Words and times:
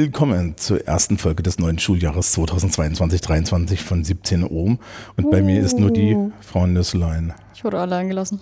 Willkommen 0.00 0.56
zur 0.56 0.86
ersten 0.86 1.18
Folge 1.18 1.42
des 1.42 1.58
neuen 1.58 1.78
Schuljahres 1.78 2.34
2022-23 2.38 3.76
von 3.76 4.02
17 4.02 4.44
Ohm. 4.44 4.78
Und 5.18 5.30
bei 5.30 5.42
mir 5.42 5.60
ist 5.60 5.78
nur 5.78 5.90
die 5.90 6.16
Frau 6.40 6.66
Nüsslein. 6.66 7.34
Ich 7.54 7.62
wurde 7.64 7.78
allein 7.78 8.08
gelassen. 8.08 8.40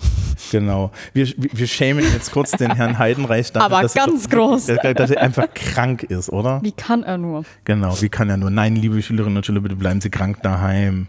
Genau. 0.53 0.93
Wir, 1.15 1.27
wir 1.37 1.67
schämen 1.67 2.05
jetzt 2.13 2.31
kurz 2.31 2.53
den 2.53 2.77
Herrn 2.77 2.97
Heidenreich 2.97 3.51
dafür, 3.51 3.67
Aber 3.67 3.83
dass, 3.83 3.93
ganz 3.95 4.27
er, 4.27 4.31
groß. 4.31 4.67
dass 4.67 5.11
er 5.11 5.21
einfach 5.21 5.53
krank 5.53 6.05
ist, 6.05 6.31
oder? 6.31 6.63
Wie 6.63 6.71
kann 6.71 7.03
er 7.03 7.19
nur? 7.19 7.43
Genau, 7.65 8.01
wie 8.01 8.09
kann 8.09 8.31
er 8.31 8.37
nur? 8.37 8.51
Nein, 8.51 8.77
liebe 8.77 9.03
Schülerinnen 9.03 9.39
und 9.39 9.45
Schüler, 9.45 9.61
bitte 9.61 9.75
bleiben 9.75 10.01
Sie 10.01 10.11
krank 10.11 10.41
daheim. 10.45 11.09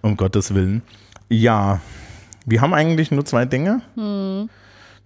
Um 0.00 0.16
Gottes 0.16 0.54
Willen. 0.54 0.82
Ja, 1.28 1.80
wir 2.46 2.60
haben 2.60 2.72
eigentlich 2.72 3.10
nur 3.10 3.24
zwei 3.24 3.46
Dinge. 3.46 3.82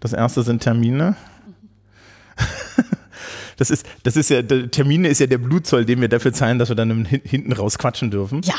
Das 0.01 0.13
erste 0.13 0.43
sind 0.43 0.63
Termine. 0.63 1.17
Das 3.57 3.71
ist, 3.71 3.87
das 4.03 4.17
ist 4.17 4.31
ja, 4.31 4.43
der 4.43 4.71
Termine 4.71 5.09
ist 5.09 5.19
ja 5.19 5.27
der 5.27 5.39
Blutzoll, 5.39 5.85
den 5.85 6.01
wir 6.01 6.09
dafür 6.09 6.33
zahlen, 6.33 6.59
dass 6.59 6.69
wir 6.69 6.77
dann 6.77 7.05
hin, 7.05 7.21
hinten 7.25 7.53
raus 7.53 7.79
quatschen 7.79 8.11
dürfen. 8.11 8.43
Ja, 8.45 8.55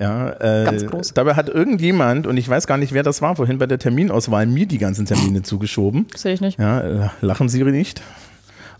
Ja, 0.00 0.62
äh, 0.62 0.64
Ganz 0.64 0.86
groß. 0.86 1.14
Dabei 1.14 1.34
hat 1.34 1.48
irgendjemand, 1.48 2.26
und 2.26 2.36
ich 2.36 2.48
weiß 2.48 2.66
gar 2.66 2.78
nicht, 2.78 2.92
wer 2.92 3.02
das 3.02 3.20
war, 3.22 3.36
vorhin 3.36 3.58
bei 3.58 3.66
der 3.66 3.78
Terminauswahl 3.78 4.46
mir 4.46 4.66
die 4.66 4.78
ganzen 4.78 5.06
Termine 5.06 5.42
zugeschoben. 5.42 6.06
sehe 6.14 6.34
ich 6.34 6.40
nicht. 6.40 6.58
Ja, 6.58 6.80
äh, 6.80 7.08
lachen 7.20 7.48
Sie 7.48 7.64
nicht. 7.64 8.02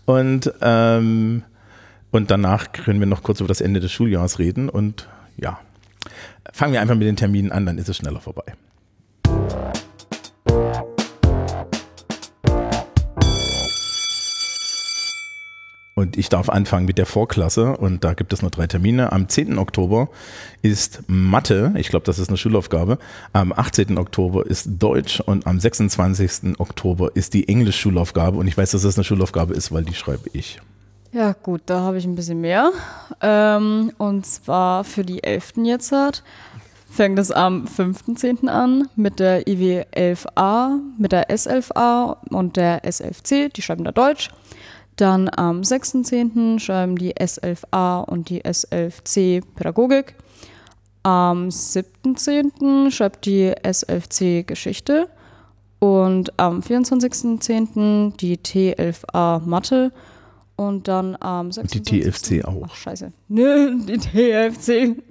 Und, 0.05 0.51
ähm, 0.61 1.43
und 2.11 2.31
danach 2.31 2.71
können 2.71 2.99
wir 2.99 3.07
noch 3.07 3.21
kurz 3.21 3.39
über 3.39 3.47
das 3.47 3.61
Ende 3.61 3.79
des 3.79 3.91
Schuljahres 3.91 4.39
reden. 4.39 4.69
Und 4.69 5.07
ja, 5.37 5.59
fangen 6.51 6.73
wir 6.73 6.81
einfach 6.81 6.95
mit 6.95 7.07
den 7.07 7.15
Terminen 7.15 7.51
an, 7.51 7.65
dann 7.65 7.77
ist 7.77 7.89
es 7.89 7.97
schneller 7.97 8.21
vorbei. 8.21 8.43
Und 15.99 16.15
ich 16.15 16.29
darf 16.29 16.47
anfangen 16.47 16.85
mit 16.85 16.97
der 16.97 17.05
Vorklasse 17.05 17.75
und 17.75 18.05
da 18.05 18.13
gibt 18.13 18.31
es 18.31 18.41
nur 18.41 18.49
drei 18.49 18.67
Termine. 18.67 19.11
Am 19.11 19.27
10. 19.27 19.57
Oktober 19.57 20.07
ist 20.61 21.01
Mathe, 21.07 21.73
ich 21.75 21.89
glaube, 21.89 22.05
das 22.05 22.19
ist 22.19 22.29
eine 22.29 22.37
Schulaufgabe. 22.37 22.99
Am 23.33 23.51
18. 23.51 23.97
Oktober 23.97 24.45
ist 24.45 24.69
Deutsch 24.79 25.19
und 25.19 25.45
am 25.45 25.59
26. 25.59 26.57
Oktober 26.57 27.11
ist 27.15 27.33
die 27.33 27.49
Englisch-Schulaufgabe. 27.49 28.37
Und 28.37 28.47
ich 28.47 28.57
weiß, 28.57 28.71
dass 28.71 28.83
das 28.83 28.95
eine 28.95 29.03
Schulaufgabe 29.03 29.53
ist, 29.53 29.73
weil 29.73 29.83
die 29.83 29.93
schreibe 29.93 30.29
ich. 30.31 30.61
Ja, 31.11 31.33
gut, 31.33 31.63
da 31.65 31.81
habe 31.81 31.97
ich 31.97 32.05
ein 32.05 32.15
bisschen 32.15 32.39
mehr. 32.39 32.71
Ähm, 33.19 33.91
und 33.97 34.25
zwar 34.25 34.85
für 34.85 35.03
die 35.03 35.21
11. 35.21 35.55
jetzt 35.65 35.91
hat, 35.91 36.23
fängt 36.89 37.19
es 37.19 37.29
am 37.29 37.65
5.10. 37.65 38.47
an 38.47 38.87
mit 38.95 39.19
der 39.19 39.49
IW 39.49 39.83
11a, 39.93 40.79
mit 40.97 41.11
der 41.11 41.29
S11a 41.29 42.15
und 42.29 42.55
der 42.55 42.85
S11c, 42.85 43.51
die 43.51 43.61
schreiben 43.61 43.83
da 43.83 43.91
Deutsch. 43.91 44.29
Dann 44.99 45.29
am 45.33 45.61
6.10. 45.61 46.59
schreiben 46.59 46.97
die 46.97 47.13
S11a 47.15 48.03
und 48.03 48.27
die 48.27 48.43
S11c 48.43 49.41
Pädagogik. 49.55 50.13
Am 51.03 51.47
7.10. 51.47 52.91
schreibt 52.91 53.25
die 53.25 53.53
S11c 53.53 54.43
Geschichte. 54.43 55.07
Und 55.79 56.37
am 56.37 56.59
24.10. 56.59 58.17
die 58.17 58.39
T11a 58.39 59.39
Mathe. 59.39 59.93
Und 60.57 60.89
dann 60.89 61.15
am 61.21 61.49
26. 61.49 61.81
die 61.81 62.41
TFC 62.41 62.45
auch. 62.45 62.67
Ach, 62.69 62.75
scheiße. 62.75 63.13
Nö, 63.29 63.77
die 63.87 63.99
TFC. 63.99 65.01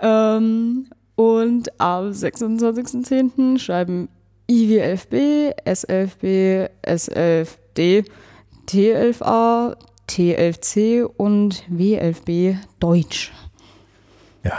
ähm, 0.00 0.86
und 1.14 1.80
am 1.80 2.10
26.10. 2.10 3.60
schreiben 3.60 4.08
IW11b, 4.50 5.54
S11b, 5.64 6.68
S11d, 6.82 8.04
T11a, 8.68 9.76
T11c 10.08 11.02
und 11.02 11.64
W11b 11.70 12.56
Deutsch. 12.80 13.32
Ja. 14.44 14.58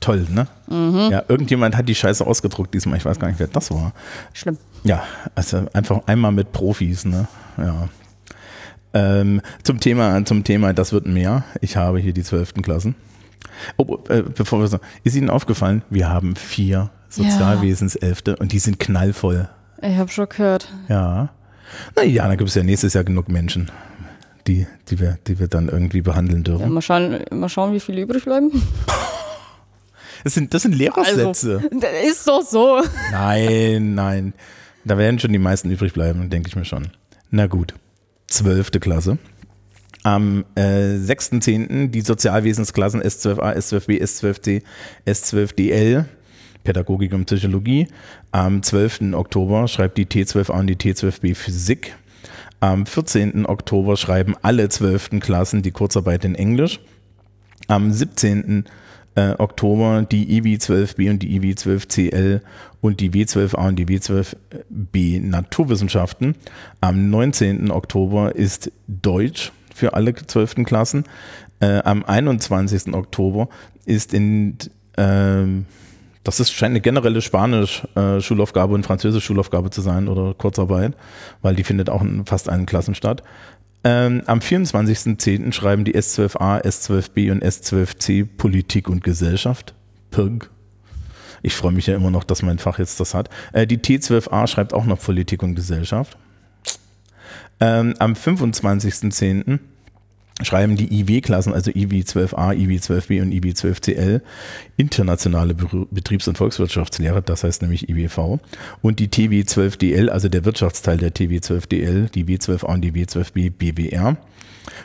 Toll, 0.00 0.26
ne? 0.30 0.46
Ja, 1.10 1.22
irgendjemand 1.28 1.76
hat 1.76 1.88
die 1.88 1.94
Scheiße 1.94 2.26
ausgedruckt 2.26 2.74
diesmal. 2.74 2.98
Ich 2.98 3.04
weiß 3.04 3.18
gar 3.18 3.28
nicht, 3.28 3.40
wer 3.40 3.46
das 3.46 3.70
war. 3.70 3.92
Schlimm. 4.32 4.58
Ja, 4.82 5.02
also 5.34 5.66
einfach 5.72 6.02
einmal 6.06 6.32
mit 6.32 6.52
Profis, 6.52 7.04
ne? 7.04 7.26
Ja. 7.56 7.88
Ähm, 8.92 9.40
zum 9.62 9.80
Thema, 9.80 10.24
zum 10.24 10.44
Thema, 10.44 10.72
das 10.72 10.92
wird 10.92 11.06
mehr. 11.06 11.44
Ich 11.60 11.76
habe 11.76 11.98
hier 11.98 12.12
die 12.12 12.22
zwölften 12.22 12.62
Klassen. 12.62 12.94
Oh, 13.76 13.98
äh, 14.08 14.22
bevor 14.22 14.60
wir 14.60 14.68
so, 14.68 14.78
ist 15.04 15.16
Ihnen 15.16 15.30
aufgefallen, 15.30 15.82
wir 15.90 16.08
haben 16.08 16.36
vier 16.36 16.90
Sozialwesenselfte 17.08 18.36
und 18.36 18.52
die 18.52 18.58
sind 18.58 18.78
knallvoll. 18.78 19.48
Ich 19.80 19.96
habe 19.96 20.10
schon 20.10 20.28
gehört. 20.28 20.72
Ja. 20.88 21.30
Naja, 21.96 22.26
dann 22.28 22.36
gibt 22.36 22.48
es 22.50 22.54
ja 22.54 22.62
nächstes 22.62 22.94
Jahr 22.94 23.04
genug 23.04 23.28
Menschen, 23.28 23.70
die, 24.46 24.66
die, 24.88 24.98
wir, 25.00 25.18
die 25.26 25.38
wir 25.38 25.48
dann 25.48 25.68
irgendwie 25.68 26.00
behandeln 26.02 26.44
Ja, 26.46 26.56
dürfen. 26.56 26.72
mal, 26.72 26.82
schauen, 26.82 27.20
mal 27.30 27.48
schauen, 27.48 27.72
wie 27.72 27.80
viele 27.80 28.02
übrig 28.02 28.24
bleiben. 28.24 28.50
Das 30.22 30.34
sind, 30.34 30.54
das 30.54 30.62
sind 30.62 30.74
Lehrersätze. 30.74 31.62
Also, 31.70 31.86
ist 32.08 32.26
doch 32.26 32.42
so. 32.42 32.82
Nein, 33.12 33.94
nein. 33.94 34.32
Da 34.84 34.96
werden 34.98 35.18
schon 35.18 35.32
die 35.32 35.38
meisten 35.38 35.70
übrig 35.70 35.92
bleiben, 35.92 36.30
denke 36.30 36.48
ich 36.48 36.56
mir 36.56 36.64
schon. 36.64 36.88
Na 37.30 37.46
gut. 37.46 37.74
Zwölfte 38.26 38.80
Klasse. 38.80 39.18
Am 40.02 40.44
äh, 40.54 40.96
6.10. 40.96 41.88
die 41.88 42.00
Sozialwesensklassen 42.02 43.02
S12a, 43.02 43.54
S12b, 43.56 44.02
S12c, 44.02 44.62
S12dl, 45.06 46.04
Pädagogik 46.64 47.12
und 47.12 47.26
Psychologie. 47.26 47.86
Am 48.32 48.62
12. 48.62 49.12
Oktober 49.12 49.68
schreibt 49.68 49.98
die 49.98 50.06
T12a 50.06 50.58
und 50.58 50.66
die 50.66 50.76
T12b 50.76 51.34
Physik. 51.34 51.94
Am 52.60 52.86
14. 52.86 53.46
Oktober 53.46 53.96
schreiben 53.96 54.34
alle 54.42 54.68
12. 54.68 55.20
Klassen 55.20 55.62
die 55.62 55.70
Kurzarbeit 55.70 56.24
in 56.24 56.34
Englisch. 56.34 56.80
Am 57.68 57.92
17. 57.92 58.64
Äh, 59.16 59.34
Oktober 59.38 60.02
die 60.02 60.40
IW12B 60.40 61.10
und 61.10 61.22
die 61.22 61.38
IW12CL 61.38 62.40
und 62.80 63.00
die 63.00 63.10
W12A 63.10 63.68
und 63.68 63.76
die 63.76 63.86
W12B 63.86 65.20
Naturwissenschaften. 65.20 66.34
Am 66.80 67.10
19. 67.10 67.70
Oktober 67.70 68.34
ist 68.34 68.72
Deutsch 68.88 69.52
für 69.72 69.94
alle 69.94 70.14
12. 70.14 70.64
Klassen. 70.64 71.04
Äh, 71.60 71.80
am 71.84 72.02
21. 72.02 72.92
Oktober 72.92 73.48
ist 73.84 74.14
in, 74.14 74.56
ähm, 74.96 75.66
das 76.24 76.40
ist, 76.40 76.52
scheint 76.52 76.70
eine 76.70 76.80
generelle 76.80 77.20
Spanisch-Schulaufgabe 77.20 78.74
und 78.74 78.84
Französisch-Schulaufgabe 78.84 79.70
zu 79.70 79.82
sein 79.82 80.08
oder 80.08 80.34
Kurzarbeit, 80.34 80.96
weil 81.42 81.54
die 81.54 81.64
findet 81.64 81.90
auch 81.90 82.02
in 82.02 82.24
fast 82.26 82.48
allen 82.48 82.66
Klassen 82.66 82.94
statt. 82.94 83.22
Ähm, 83.84 84.22
am 84.26 84.38
24.10. 84.38 85.52
schreiben 85.52 85.84
die 85.84 85.94
S12a, 85.94 86.64
S12b 86.64 87.30
und 87.30 87.44
S12c 87.44 88.26
Politik 88.36 88.88
und 88.88 89.04
Gesellschaft. 89.04 89.74
PIRG. 90.10 90.48
Ich 91.42 91.54
freue 91.54 91.72
mich 91.72 91.86
ja 91.86 91.94
immer 91.94 92.10
noch, 92.10 92.24
dass 92.24 92.42
mein 92.42 92.58
Fach 92.58 92.78
jetzt 92.78 92.98
das 93.00 93.12
hat. 93.12 93.28
Äh, 93.52 93.66
die 93.66 93.76
T12a 93.76 94.46
schreibt 94.46 94.72
auch 94.72 94.86
noch 94.86 94.98
Politik 94.98 95.42
und 95.42 95.54
Gesellschaft. 95.54 96.16
Ähm, 97.60 97.94
am 97.98 98.14
25.10. 98.14 99.58
schreiben 100.42 100.76
die 100.76 100.92
IW-Klassen, 101.00 101.52
also 101.52 101.70
IW12a, 101.70 102.54
IW12b 102.54 103.22
und 103.22 103.32
IW12cl, 103.32 104.20
internationale 104.76 105.54
Betriebs- 105.54 106.26
und 106.26 106.36
Volkswirtschaftslehre, 106.36 107.22
das 107.22 107.44
heißt 107.44 107.62
nämlich 107.62 107.88
IWV, 107.88 108.40
und 108.82 108.98
die 108.98 109.08
TW12DL, 109.08 110.08
also 110.08 110.28
der 110.28 110.44
Wirtschaftsteil 110.44 110.96
der 110.96 111.14
TW12DL, 111.14 112.10
die 112.10 112.24
W12a 112.24 112.64
und 112.64 112.80
die 112.82 112.92
W12b 112.92 113.50
BWR. 113.50 114.16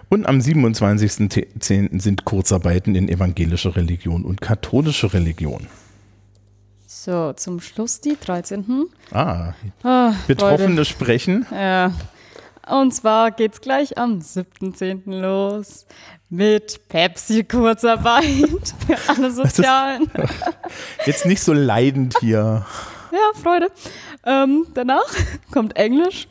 Und 0.10 0.28
am 0.28 0.40
27.10. 0.40 2.00
sind 2.02 2.26
Kurzarbeiten 2.26 2.96
in 2.96 3.08
evangelischer 3.10 3.76
Religion 3.76 4.26
und 4.26 4.42
katholischer 4.42 5.14
Religion. 5.14 5.68
So, 6.86 7.34
zum 7.34 7.62
Schluss 7.62 8.02
die 8.02 8.18
13. 8.20 8.86
Ah, 9.12 9.54
Ah, 9.84 10.14
Betroffene 10.28 10.84
sprechen. 10.86 11.46
Freude. 11.46 11.62
Ja. 11.62 11.94
Und 12.70 12.94
zwar 12.94 13.32
geht's 13.32 13.62
gleich 13.62 13.98
am 13.98 14.20
7.10. 14.20 15.20
los 15.20 15.88
mit 16.30 16.88
Pepsi-Kurzarbeit 16.88 18.24
für 18.88 18.98
alle 19.08 19.32
Sozialen. 19.32 20.12
Jetzt 21.06 21.26
nicht 21.26 21.42
so 21.42 21.54
leidend 21.54 22.16
hier. 22.20 22.66
Ja, 23.12 23.42
Freude. 23.42 23.70
Ähm, 24.24 24.68
danach 24.76 25.12
kommt 25.52 25.76
Englisch. 25.78 26.28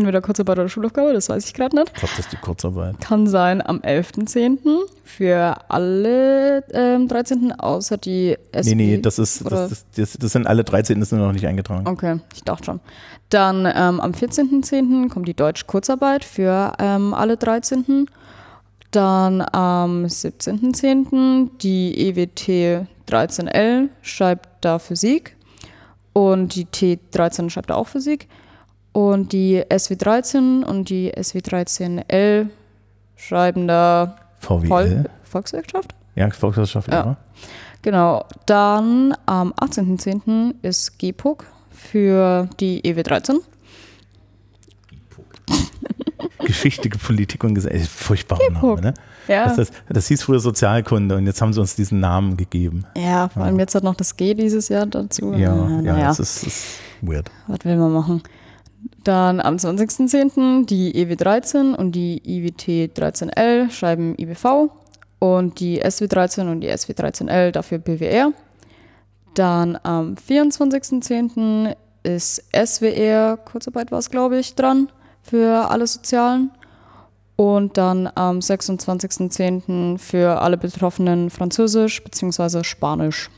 Entweder 0.00 0.22
Kurzarbeit 0.22 0.58
oder 0.58 0.68
Schulaufgabe, 0.70 1.12
das 1.12 1.28
weiß 1.28 1.44
ich 1.46 1.52
gerade 1.52 1.76
nicht. 1.76 1.88
Ich 1.88 2.00
glaube, 2.00 2.14
das 2.16 2.24
ist 2.24 2.32
die 2.32 2.36
Kurzarbeit. 2.38 2.98
Kann 3.02 3.26
sein 3.26 3.60
am 3.64 3.80
11.10. 3.80 4.56
für 5.04 5.56
alle 5.68 6.64
ähm, 6.72 7.06
13. 7.06 7.52
außer 7.52 7.98
die 7.98 8.34
SB. 8.50 8.74
Nee, 8.74 8.96
nee, 8.96 8.98
das 9.02 9.18
ist, 9.18 9.44
das, 9.50 9.72
ist- 9.72 9.86
das, 9.96 10.12
das 10.18 10.32
sind 10.32 10.46
alle 10.46 10.64
13, 10.64 10.98
das 11.00 11.10
sind 11.10 11.18
noch 11.18 11.32
nicht 11.32 11.46
eingetragen. 11.46 11.86
Okay, 11.86 12.18
ich 12.34 12.42
dachte 12.44 12.64
schon. 12.64 12.80
Dann 13.28 13.66
ähm, 13.66 14.00
am 14.00 14.12
14.10. 14.12 15.10
kommt 15.10 15.28
die 15.28 15.34
Deutsch-Kurzarbeit 15.34 16.24
für 16.24 16.72
ähm, 16.78 17.12
alle 17.12 17.36
13. 17.36 18.06
Dann 18.90 19.42
am 19.52 20.06
17.10. 20.06 21.50
die 21.60 22.08
EWT 22.08 22.86
13L 23.08 23.88
schreibt 24.02 24.48
da 24.64 24.78
Physik 24.78 25.36
und 26.14 26.54
die 26.54 26.64
T13 26.66 27.50
schreibt 27.50 27.68
da 27.70 27.74
auch 27.74 27.86
Physik. 27.88 28.28
Und 28.92 29.32
die 29.32 29.62
SW13 29.62 30.64
und 30.64 30.88
die 30.90 31.12
SW13L 31.12 32.48
schreiben 33.16 33.68
da 33.68 34.16
VWL. 34.40 34.68
Vol 34.68 35.04
Volkswirtschaft. 35.24 35.94
Ja, 36.16 36.28
Volkswirtschaft, 36.30 36.88
Ja. 36.88 36.94
ja. 37.04 37.16
Genau. 37.82 38.24
Dann 38.46 39.14
am 39.26 39.52
18.10. 39.52 40.54
ist 40.62 40.98
GPUC 40.98 41.46
für 41.70 42.48
die 42.58 42.84
E 42.86 42.92
EW13. 42.92 43.36
Geschichte, 46.44 46.88
Politik 46.90 47.44
und 47.44 47.54
Gesellschaft. 47.54 47.90
Furchtbarer. 47.90 48.50
Name, 48.50 48.80
ne? 48.80 48.94
Ja. 49.28 49.44
Das, 49.46 49.56
das, 49.56 49.70
das 49.88 50.08
hieß 50.08 50.22
früher 50.22 50.40
Sozialkunde 50.40 51.16
und 51.16 51.26
jetzt 51.26 51.40
haben 51.40 51.52
sie 51.52 51.60
uns 51.60 51.76
diesen 51.76 52.00
Namen 52.00 52.36
gegeben. 52.36 52.84
ja, 52.96 53.28
vor 53.28 53.44
allem 53.44 53.58
jetzt 53.58 53.74
hat 53.74 53.84
noch 53.84 53.94
das 53.94 54.16
G 54.16 54.34
dieses 54.34 54.68
Jahr 54.68 54.86
dazu. 54.86 55.32
Ja, 55.32 55.54
ja, 55.54 55.82
naja. 55.82 56.06
das 56.08 56.18
ist, 56.20 56.42
ist 56.46 56.66
weird. 57.02 57.30
Was 57.46 57.64
will 57.64 57.76
man 57.76 57.92
machen? 57.92 58.22
Dann 59.04 59.40
am 59.40 59.56
20.10. 59.56 60.66
die 60.66 60.92
EW13 60.92 61.74
und 61.74 61.92
die 61.92 62.20
IWT 62.24 62.98
13L 62.98 63.70
schreiben 63.70 64.14
IBV 64.18 64.70
und 65.18 65.60
die 65.60 65.82
SW13 65.82 66.50
und 66.50 66.60
die 66.60 66.70
SW13L 66.70 67.52
dafür 67.52 67.78
BWR. 67.78 68.32
Dann 69.34 69.78
am 69.82 70.14
24.10. 70.14 71.76
ist 72.02 72.44
SWR, 72.52 73.38
Kurzarbeit 73.38 73.90
war 73.90 74.00
es 74.00 74.10
glaube 74.10 74.38
ich, 74.38 74.54
dran 74.54 74.90
für 75.22 75.70
alle 75.70 75.86
Sozialen. 75.86 76.50
Und 77.36 77.78
dann 77.78 78.06
am 78.16 78.40
26.10. 78.40 79.96
für 79.96 80.42
alle 80.42 80.58
Betroffenen 80.58 81.30
Französisch 81.30 82.04
bzw. 82.04 82.64
Spanisch. 82.64 83.30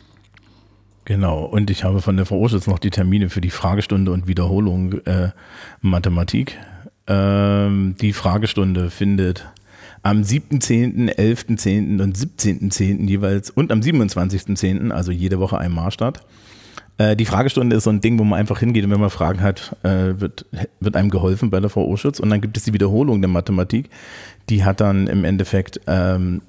Genau, 1.04 1.44
und 1.44 1.70
ich 1.70 1.82
habe 1.84 2.00
von 2.00 2.16
der 2.16 2.26
Frau 2.26 2.38
Oschitz 2.38 2.66
noch 2.66 2.78
die 2.78 2.90
Termine 2.90 3.28
für 3.28 3.40
die 3.40 3.50
Fragestunde 3.50 4.12
und 4.12 4.28
Wiederholung 4.28 4.94
äh, 5.04 5.31
Mathematik. 5.81 6.58
Ähm, 7.08 7.96
die 8.00 8.12
Fragestunde 8.12 8.90
findet 8.90 9.49
am 10.02 10.22
7.10., 10.22 11.16
11.10. 11.16 12.00
und 12.00 12.16
17.10. 12.16 13.08
jeweils 13.08 13.50
und 13.50 13.72
am 13.72 13.81
27.10., 13.81 14.90
also 14.90 15.10
jede 15.10 15.40
Woche 15.40 15.58
einmal 15.58 15.90
statt. 15.90 16.25
Äh, 16.99 17.16
die 17.16 17.25
Fragestunde 17.25 17.76
ist 17.76 17.84
so 17.84 17.90
ein 17.90 18.00
Ding, 18.00 18.19
wo 18.19 18.25
man 18.25 18.38
einfach 18.38 18.60
hingeht 18.60 18.84
und 18.84 18.90
wenn 18.90 19.00
man 19.00 19.10
Fragen 19.10 19.40
hat, 19.40 19.76
äh, 19.82 20.20
wird, 20.20 20.46
wird 20.81 20.96
einem 20.96 21.10
geholfen 21.10 21.50
bei 21.50 21.58
der 21.58 21.70
Frau 21.70 21.87
Oschitz. 21.87 22.20
Und 22.20 22.31
dann 22.31 22.40
gibt 22.40 22.56
es 22.56 22.64
die 22.64 22.72
Wiederholung 22.72 23.20
der 23.20 23.31
Mathematik. 23.31 23.90
Die 24.48 24.64
hat 24.64 24.81
dann 24.81 25.06
im 25.08 25.25
Endeffekt 25.25 25.81
ähm, 25.87 26.43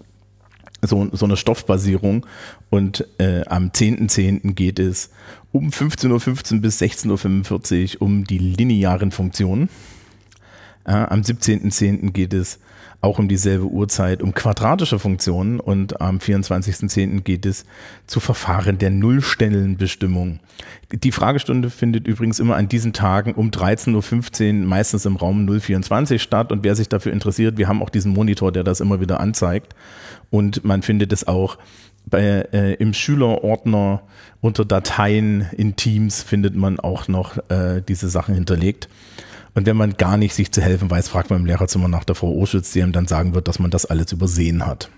so, 0.84 1.10
so 1.12 1.26
eine 1.26 1.38
Stoffbasierung 1.38 2.26
und 2.70 3.08
äh, 3.18 3.44
am 3.46 3.70
10.10. 3.70 4.54
geht 4.54 4.80
es 4.80 5.10
um 5.52 5.70
15.15 5.70 6.56
Uhr 6.56 6.62
bis 6.62 6.82
16.45 6.82 7.96
Uhr 7.96 8.02
um 8.02 8.24
die 8.26 8.38
linearen 8.38 9.12
Funktionen. 9.12 9.70
Äh, 10.86 10.92
am 10.92 11.22
17.10. 11.22 12.12
geht 12.12 12.34
es 12.34 12.60
auch 13.04 13.20
um 13.20 13.28
dieselbe 13.28 13.66
Uhrzeit 13.66 14.24
um 14.24 14.34
quadratische 14.34 14.98
Funktionen 14.98 15.60
und 15.60 16.00
am 16.00 16.20
24.10. 16.20 17.22
geht 17.22 17.46
es 17.46 17.66
zu 18.08 18.22
Verfahren 18.22 18.78
der 18.78 18.92
Nullstellenbestimmung. 18.92 20.40
Die 20.92 21.12
Fragestunde 21.12 21.70
findet 21.70 22.08
übrigens 22.08 22.40
immer 22.40 22.56
an 22.56 22.70
diesen 22.70 22.94
Tagen 22.94 23.34
um 23.34 23.50
13.15 23.50 24.62
Uhr 24.62 24.68
meistens 24.68 25.06
im 25.06 25.18
Raum 25.18 25.48
024 25.48 26.22
statt 26.22 26.52
und 26.52 26.64
wer 26.64 26.76
sich 26.76 26.88
dafür 26.88 27.12
interessiert, 27.12 27.58
wir 27.58 27.68
haben 27.68 27.84
auch 27.84 27.90
diesen 27.90 28.14
Monitor, 28.14 28.54
der 28.54 28.64
das 28.64 28.80
immer 28.80 29.02
wieder 29.02 29.20
anzeigt 29.20 29.76
und 30.30 30.64
man 30.64 30.82
findet 30.82 31.12
es 31.12 31.28
auch 31.28 31.58
bei, 32.06 32.22
äh, 32.54 32.74
im 32.76 32.94
Schülerordner 32.94 34.02
unter 34.40 34.64
Dateien 34.64 35.48
in 35.58 35.76
Teams 35.76 36.24
findet 36.24 36.56
man 36.56 36.80
auch 36.80 37.08
noch 37.10 37.38
äh, 37.50 37.82
diese 37.86 38.08
Sachen 38.10 38.36
hinterlegt. 38.36 38.88
Und 39.56 39.68
wenn 39.68 39.78
man 39.78 39.94
gar 39.98 40.18
nicht 40.18 40.34
sich 40.34 40.52
zu 40.52 40.62
helfen 40.62 40.90
weiß, 40.90 41.10
fragt 41.10 41.30
man 41.30 41.42
im 41.42 41.46
Lehrerzimmer 41.46 41.88
nach 41.88 42.04
der 42.04 42.16
Frau 42.16 42.32
Oschütz, 42.32 42.72
die 42.72 42.82
einem 42.82 42.92
dann 42.92 43.08
sagen 43.08 43.36
wird, 43.36 43.48
dass 43.48 43.60
man 43.60 43.70
das 43.70 43.86
alles 43.86 44.12
übersehen 44.12 44.66
hat. 44.66 44.90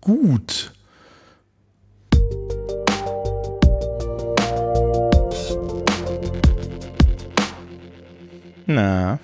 Gut. 0.00 0.72
Na, 8.66 9.18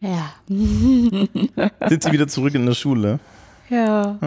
Ja. 0.00 0.32
sind 0.48 2.02
Sie 2.02 2.12
wieder 2.12 2.26
zurück 2.26 2.54
in 2.54 2.66
der 2.66 2.74
Schule? 2.74 3.20
Ja. 3.70 4.18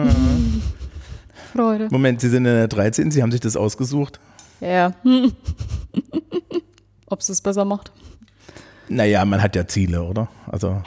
Freude. 1.52 1.88
Moment, 1.90 2.22
Sie 2.22 2.30
sind 2.30 2.46
in 2.46 2.54
der 2.54 2.68
13, 2.68 3.10
Sie 3.10 3.22
haben 3.22 3.32
sich 3.32 3.40
das 3.40 3.56
ausgesucht? 3.56 4.18
Ja. 4.60 4.94
Ob 7.06 7.20
es 7.20 7.28
es 7.28 7.42
besser 7.42 7.66
macht? 7.66 7.92
Naja, 8.90 9.24
man 9.24 9.42
hat 9.42 9.56
ja 9.56 9.66
Ziele, 9.66 10.02
oder? 10.02 10.28
Also, 10.46 10.82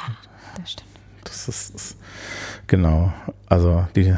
Das 0.57 0.71
stimmt. 0.71 0.89
das 1.23 1.47
ist, 1.47 1.75
ist 1.75 1.97
genau. 2.67 3.11
Also, 3.47 3.88
die, 3.95 4.13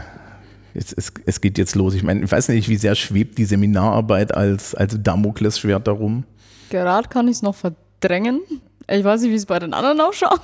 es, 0.74 0.92
es, 0.92 1.14
es 1.26 1.40
geht 1.40 1.58
jetzt 1.58 1.76
los. 1.76 1.94
Ich 1.94 2.04
meine, 2.04 2.24
ich 2.24 2.32
weiß 2.32 2.50
nicht, 2.50 2.68
wie 2.68 2.78
sehr 2.78 2.96
schwebt 2.96 3.38
die 3.38 3.46
Seminararbeit 3.46 4.34
als, 4.36 4.76
als 4.76 4.98
Damoklesschwert 5.02 5.88
darum. 5.88 6.26
Gerade 6.70 7.08
kann 7.08 7.28
ich 7.28 7.38
es 7.38 7.42
noch 7.42 7.56
verdrängen. 7.56 8.42
Ich 8.90 9.04
weiß 9.04 9.22
nicht, 9.22 9.32
wie 9.32 9.36
es 9.36 9.46
bei 9.46 9.60
den 9.60 9.74
anderen 9.74 10.02
ausschaut. 10.02 10.42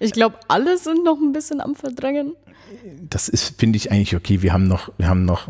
Ich 0.00 0.12
glaube, 0.12 0.36
alle 0.48 0.76
sind 0.78 1.04
noch 1.04 1.18
ein 1.18 1.32
bisschen 1.32 1.60
am 1.60 1.74
Verdrängen. 1.74 2.34
Das 3.08 3.28
ist, 3.28 3.58
finde 3.58 3.76
ich 3.76 3.90
eigentlich 3.90 4.14
okay. 4.16 4.42
Wir 4.42 4.52
haben 4.52 4.66
noch, 4.68 4.90
wir 4.98 5.08
haben 5.08 5.24
noch 5.24 5.48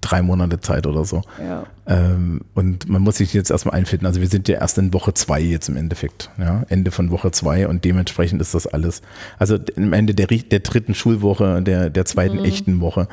drei 0.00 0.22
Monate 0.22 0.60
Zeit 0.60 0.86
oder 0.86 1.04
so. 1.04 1.22
Ja. 1.38 1.66
Ähm, 1.86 2.42
und 2.54 2.88
man 2.88 3.02
muss 3.02 3.16
sich 3.16 3.32
jetzt 3.32 3.50
erstmal 3.50 3.74
einfinden. 3.74 4.06
Also 4.06 4.20
wir 4.20 4.28
sind 4.28 4.48
ja 4.48 4.58
erst 4.58 4.78
in 4.78 4.92
Woche 4.92 5.14
zwei 5.14 5.40
jetzt 5.40 5.68
im 5.68 5.76
Endeffekt. 5.76 6.30
Ja? 6.38 6.64
Ende 6.68 6.90
von 6.90 7.10
Woche 7.10 7.30
zwei 7.30 7.66
und 7.68 7.84
dementsprechend 7.84 8.40
ist 8.40 8.54
das 8.54 8.66
alles. 8.66 9.02
Also 9.38 9.58
am 9.76 9.92
Ende 9.92 10.14
der, 10.14 10.26
der 10.26 10.60
dritten 10.60 10.94
Schulwoche, 10.94 11.62
der, 11.62 11.90
der 11.90 12.04
zweiten 12.04 12.44
echten 12.44 12.80
Woche. 12.80 13.08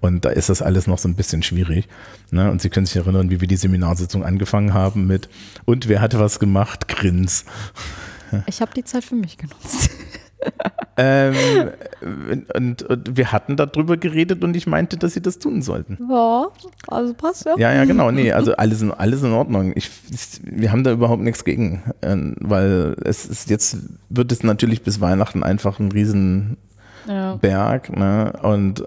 Und 0.00 0.24
da 0.24 0.30
ist 0.30 0.48
das 0.48 0.62
alles 0.62 0.86
noch 0.86 0.98
so 0.98 1.08
ein 1.08 1.14
bisschen 1.14 1.42
schwierig. 1.42 1.86
Ne? 2.30 2.50
Und 2.50 2.62
Sie 2.62 2.70
können 2.70 2.86
sich 2.86 2.96
erinnern, 2.96 3.30
wie 3.30 3.40
wir 3.40 3.48
die 3.48 3.56
Seminarsitzung 3.56 4.24
angefangen 4.24 4.72
haben 4.72 5.06
mit 5.06 5.28
und 5.66 5.88
wer 5.88 6.00
hat 6.00 6.18
was 6.18 6.38
gemacht? 6.38 6.88
Grins. 6.88 7.44
Ich 8.46 8.60
habe 8.60 8.72
die 8.74 8.84
Zeit 8.84 9.04
für 9.04 9.16
mich 9.16 9.36
genutzt. 9.36 9.90
Ähm, 10.96 11.34
und, 12.54 12.82
und 12.82 13.16
wir 13.16 13.32
hatten 13.32 13.56
darüber 13.56 13.96
geredet 13.96 14.44
und 14.44 14.54
ich 14.54 14.66
meinte, 14.66 14.98
dass 14.98 15.14
Sie 15.14 15.22
das 15.22 15.38
tun 15.38 15.62
sollten. 15.62 15.98
Ja, 16.10 16.48
also 16.88 17.14
passt 17.14 17.46
ja. 17.46 17.56
Ja, 17.56 17.72
ja, 17.72 17.84
genau. 17.86 18.10
Nee, 18.10 18.32
also 18.32 18.54
alles 18.56 18.82
in, 18.82 18.92
alles 18.92 19.22
in 19.22 19.32
Ordnung. 19.32 19.72
Ich, 19.76 19.90
ich, 20.10 20.40
wir 20.42 20.72
haben 20.72 20.84
da 20.84 20.92
überhaupt 20.92 21.22
nichts 21.22 21.44
gegen, 21.44 21.82
ähm, 22.02 22.36
weil 22.40 22.96
es 23.04 23.24
ist 23.24 23.48
jetzt 23.48 23.78
wird 24.10 24.30
es 24.30 24.42
natürlich 24.42 24.82
bis 24.82 25.00
Weihnachten 25.00 25.42
einfach 25.42 25.78
ein 25.78 25.90
Riesenberg. 25.90 26.58
Ja. 27.06 27.80
Ne? 27.96 28.32
Und 28.42 28.84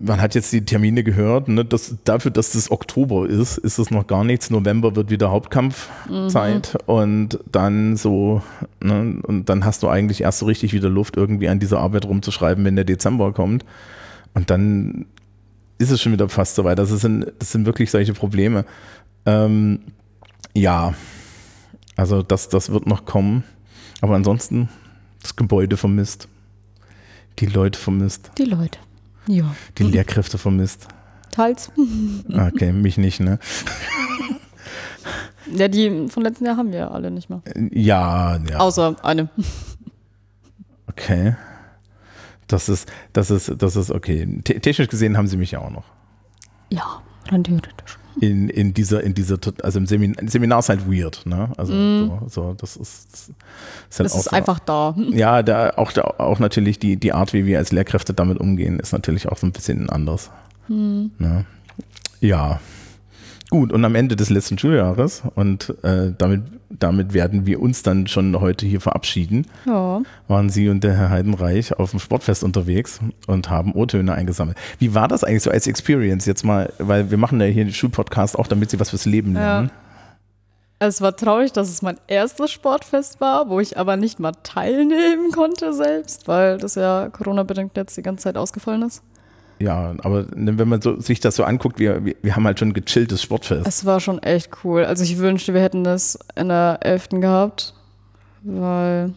man 0.00 0.20
hat 0.20 0.34
jetzt 0.34 0.52
die 0.52 0.64
Termine 0.64 1.02
gehört. 1.02 1.48
Ne? 1.48 1.64
Das, 1.64 1.96
dafür, 2.04 2.30
dass 2.30 2.52
das 2.52 2.70
Oktober 2.70 3.28
ist, 3.28 3.58
ist 3.58 3.78
es 3.78 3.90
noch 3.90 4.06
gar 4.06 4.24
nichts. 4.24 4.50
November 4.50 4.96
wird 4.96 5.10
wieder 5.10 5.30
Hauptkampfzeit 5.30 6.76
und 6.86 7.38
dann 7.50 7.96
so 7.96 8.42
ne? 8.82 9.18
und 9.22 9.48
dann 9.48 9.64
hast 9.64 9.82
du 9.82 9.88
eigentlich 9.88 10.22
erst 10.22 10.40
so 10.40 10.46
richtig 10.46 10.72
wieder 10.72 10.88
Luft, 10.88 11.16
irgendwie 11.16 11.48
an 11.48 11.58
dieser 11.58 11.78
Arbeit 11.78 12.06
rumzuschreiben, 12.06 12.64
wenn 12.64 12.76
der 12.76 12.84
Dezember 12.84 13.32
kommt. 13.32 13.64
Und 14.34 14.50
dann 14.50 15.06
ist 15.78 15.90
es 15.90 16.00
schon 16.00 16.12
wieder 16.12 16.28
fast 16.28 16.54
soweit. 16.54 16.78
Das 16.78 16.90
sind, 16.90 17.32
das 17.38 17.52
sind 17.52 17.66
wirklich 17.66 17.90
solche 17.90 18.12
Probleme. 18.14 18.64
Ähm, 19.26 19.80
ja, 20.54 20.94
also 21.96 22.22
das, 22.22 22.48
das 22.48 22.70
wird 22.70 22.86
noch 22.86 23.04
kommen. 23.04 23.44
Aber 24.00 24.14
ansonsten 24.14 24.68
das 25.22 25.36
Gebäude 25.36 25.76
vermisst. 25.76 26.28
Die 27.38 27.46
Leute 27.46 27.78
vermisst. 27.78 28.30
Die 28.38 28.44
Leute. 28.44 28.78
Ja. 29.26 29.54
Die 29.78 29.84
Lehrkräfte 29.84 30.38
vermisst. 30.38 30.88
Teils. 31.30 31.70
Okay, 32.28 32.72
mich 32.72 32.96
nicht, 32.98 33.20
ne? 33.20 33.38
Ja, 35.52 35.68
die 35.68 36.08
von 36.08 36.22
letzten 36.22 36.46
Jahr 36.46 36.56
haben 36.56 36.72
wir 36.72 36.78
ja 36.78 36.90
alle 36.90 37.10
nicht 37.10 37.28
mehr. 37.28 37.42
Ja, 37.70 38.38
ja. 38.50 38.56
Außer 38.58 38.96
eine. 39.04 39.28
Okay. 40.88 41.36
Das 42.46 42.68
ist, 42.70 42.90
das 43.12 43.30
ist, 43.30 43.52
das 43.58 43.76
ist 43.76 43.90
okay. 43.90 44.40
Te- 44.42 44.58
Technisch 44.60 44.88
gesehen 44.88 45.18
haben 45.18 45.26
sie 45.26 45.36
mich 45.36 45.50
ja 45.50 45.58
auch 45.60 45.70
noch. 45.70 45.84
Ja, 46.70 47.02
rein 47.34 47.44
theoretisch. 47.44 47.98
In, 48.20 48.48
in 48.48 48.72
dieser, 48.74 49.02
in 49.02 49.12
dieser, 49.12 49.38
also 49.64 49.78
im 49.80 49.86
Seminar, 49.86 50.16
Seminar 50.28 50.60
ist 50.60 50.68
halt 50.68 50.88
weird, 50.88 51.26
ne? 51.26 51.50
Also 51.56 51.72
so, 51.72 52.22
so, 52.28 52.54
das 52.56 52.76
ist, 52.76 53.12
ist, 53.12 53.28
halt 53.98 54.06
Das 54.06 54.12
auch 54.12 54.18
ist 54.18 54.24
so- 54.26 54.30
einfach 54.30 54.58
da. 54.60 54.94
Ja, 55.10 55.42
da 55.42 55.70
auch, 55.76 55.90
da 55.90 56.02
auch 56.18 56.38
natürlich 56.38 56.78
die, 56.78 56.96
die 56.96 57.12
Art, 57.12 57.32
wie 57.32 57.44
wir 57.44 57.58
als 57.58 57.72
Lehrkräfte 57.72 58.14
damit 58.14 58.38
umgehen, 58.38 58.78
ist 58.78 58.92
natürlich 58.92 59.28
auch 59.28 59.36
so 59.36 59.46
ein 59.48 59.52
bisschen 59.52 59.90
anders. 59.90 60.30
Ne? 60.68 61.44
Ja. 62.20 62.60
Gut, 63.54 63.72
und 63.72 63.84
am 63.84 63.94
Ende 63.94 64.16
des 64.16 64.30
letzten 64.30 64.58
Schuljahres, 64.58 65.22
und 65.36 65.72
äh, 65.84 66.12
damit, 66.18 66.42
damit 66.70 67.14
werden 67.14 67.46
wir 67.46 67.62
uns 67.62 67.84
dann 67.84 68.08
schon 68.08 68.40
heute 68.40 68.66
hier 68.66 68.80
verabschieden, 68.80 69.46
Ja. 69.64 70.02
waren 70.26 70.50
Sie 70.50 70.68
und 70.68 70.82
der 70.82 70.96
Herr 70.96 71.10
Heidenreich 71.10 71.72
auf 71.78 71.92
dem 71.92 72.00
Sportfest 72.00 72.42
unterwegs 72.42 72.98
und 73.28 73.50
haben 73.50 73.72
O-Töne 73.72 74.12
eingesammelt. 74.12 74.56
Wie 74.80 74.92
war 74.96 75.06
das 75.06 75.22
eigentlich 75.22 75.44
so 75.44 75.52
als 75.52 75.68
Experience 75.68 76.26
jetzt 76.26 76.44
mal, 76.44 76.72
weil 76.78 77.12
wir 77.12 77.16
machen 77.16 77.40
ja 77.40 77.46
hier 77.46 77.64
den 77.64 77.72
Schulpodcast 77.72 78.36
auch, 78.36 78.48
damit 78.48 78.70
Sie 78.70 78.80
was 78.80 78.90
fürs 78.90 79.04
Leben 79.04 79.34
lernen. 79.34 79.70
Es 80.80 81.00
war 81.00 81.14
traurig, 81.16 81.52
dass 81.52 81.68
es 81.68 81.80
mein 81.80 82.00
erstes 82.08 82.50
Sportfest 82.50 83.20
war, 83.20 83.48
wo 83.50 83.60
ich 83.60 83.78
aber 83.78 83.96
nicht 83.96 84.18
mal 84.18 84.32
teilnehmen 84.42 85.30
konnte 85.30 85.72
selbst, 85.74 86.26
weil 86.26 86.58
das 86.58 86.74
ja 86.74 87.08
Corona-bedingt 87.08 87.76
jetzt 87.76 87.96
die 87.96 88.02
ganze 88.02 88.24
Zeit 88.24 88.36
ausgefallen 88.36 88.82
ist. 88.82 89.00
Ja, 89.64 89.94
aber 90.02 90.26
wenn 90.30 90.68
man 90.68 90.82
so, 90.82 91.00
sich 91.00 91.20
das 91.20 91.36
so 91.36 91.44
anguckt, 91.44 91.78
wir, 91.78 92.04
wir, 92.04 92.14
wir 92.20 92.36
haben 92.36 92.44
halt 92.44 92.58
schon 92.58 92.68
ein 92.68 92.74
gechilltes 92.74 93.22
Sportfest. 93.22 93.66
Es 93.66 93.86
war 93.86 93.98
schon 93.98 94.22
echt 94.22 94.50
cool. 94.62 94.84
Also 94.84 95.02
ich 95.04 95.16
wünschte, 95.16 95.54
wir 95.54 95.62
hätten 95.62 95.84
das 95.84 96.18
in 96.36 96.48
der 96.48 96.80
11. 96.82 97.08
gehabt, 97.20 97.72
weil 98.42 99.14